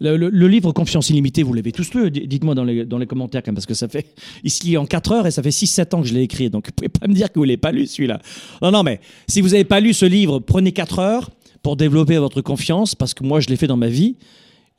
[0.00, 3.88] Le, livre Confiance illimitée, vous l'avez tous lu, dites-moi dans les, commentaires parce que ça
[3.88, 6.22] fait, il se lit en 4 heures et ça fait 6-7 ans que je l'ai
[6.22, 8.20] écrit, donc vous pouvez pas me dire que vous l'avez pas lu celui-là.
[8.60, 11.30] Non, non, mais si vous n'avez pas lu ce livre, prenez 4 heures
[11.62, 14.16] pour développer votre confiance, parce que moi je l'ai fait dans ma vie,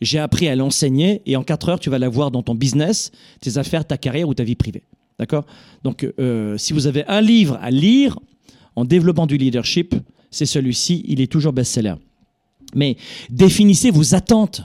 [0.02, 3.12] j'ai appris à l'enseigner et en 4 heures tu vas l'avoir dans ton business,
[3.42, 4.84] tes affaires, ta carrière ou ta vie privée.
[5.18, 5.46] D'accord?
[5.84, 8.20] Donc euh, si vous avez un livre à lire
[8.76, 9.96] en développant du leadership,
[10.30, 11.96] c'est celui-ci, il est toujours best-seller.
[12.76, 12.98] Mais
[13.30, 14.62] définissez vos attentes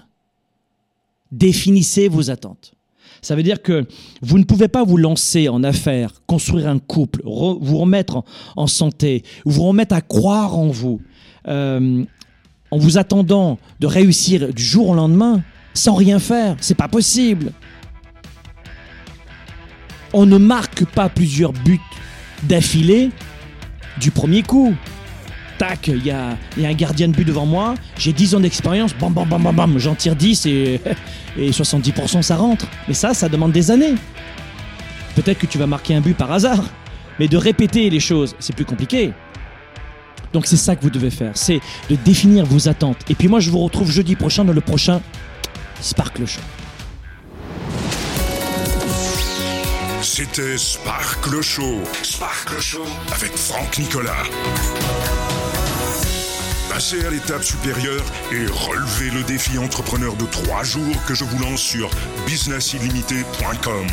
[1.33, 2.75] définissez vos attentes.
[3.23, 3.87] Ça veut dire que
[4.21, 8.25] vous ne pouvez pas vous lancer en affaires, construire un couple, vous remettre en,
[8.57, 11.01] en santé, vous remettre à croire en vous,
[11.49, 12.05] euh,
[12.71, 16.57] en vous attendant de réussir du jour au lendemain, sans rien faire.
[16.61, 17.53] C'est pas possible.
[20.13, 21.81] On ne marque pas plusieurs buts
[22.43, 23.11] d'affilée
[24.01, 24.75] du premier coup.
[25.63, 29.13] Tac, il y a, un gardien de but devant moi, j'ai 10 ans d'expérience, bam
[29.13, 30.81] bam bam bam bam, j'en tire 10 et,
[31.39, 32.67] et 70% ça rentre.
[32.89, 33.95] Mais ça, ça demande des années.
[35.15, 36.65] Peut-être que tu vas marquer un but par hasard,
[37.21, 39.13] mais de répéter les choses, c'est plus compliqué.
[40.33, 42.99] Donc c'est ça que vous devez faire, c'est de définir vos attentes.
[43.09, 45.01] Et puis moi, je vous retrouve jeudi prochain dans le prochain
[45.81, 46.41] Sparkle Show.
[50.03, 51.85] C'était Sparkle Show.
[52.03, 54.25] Sparkle Show avec Franck Nicolas.
[56.83, 61.39] Passez à l'étape supérieure et relevez le défi entrepreneur de trois jours que je vous
[61.39, 61.89] lance sur
[62.27, 63.87] businessillimité.com.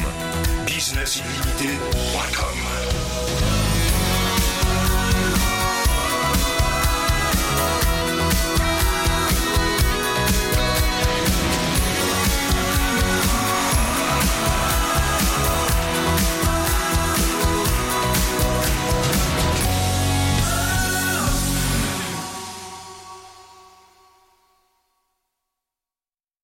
[0.66, 2.99] Businessillimité.com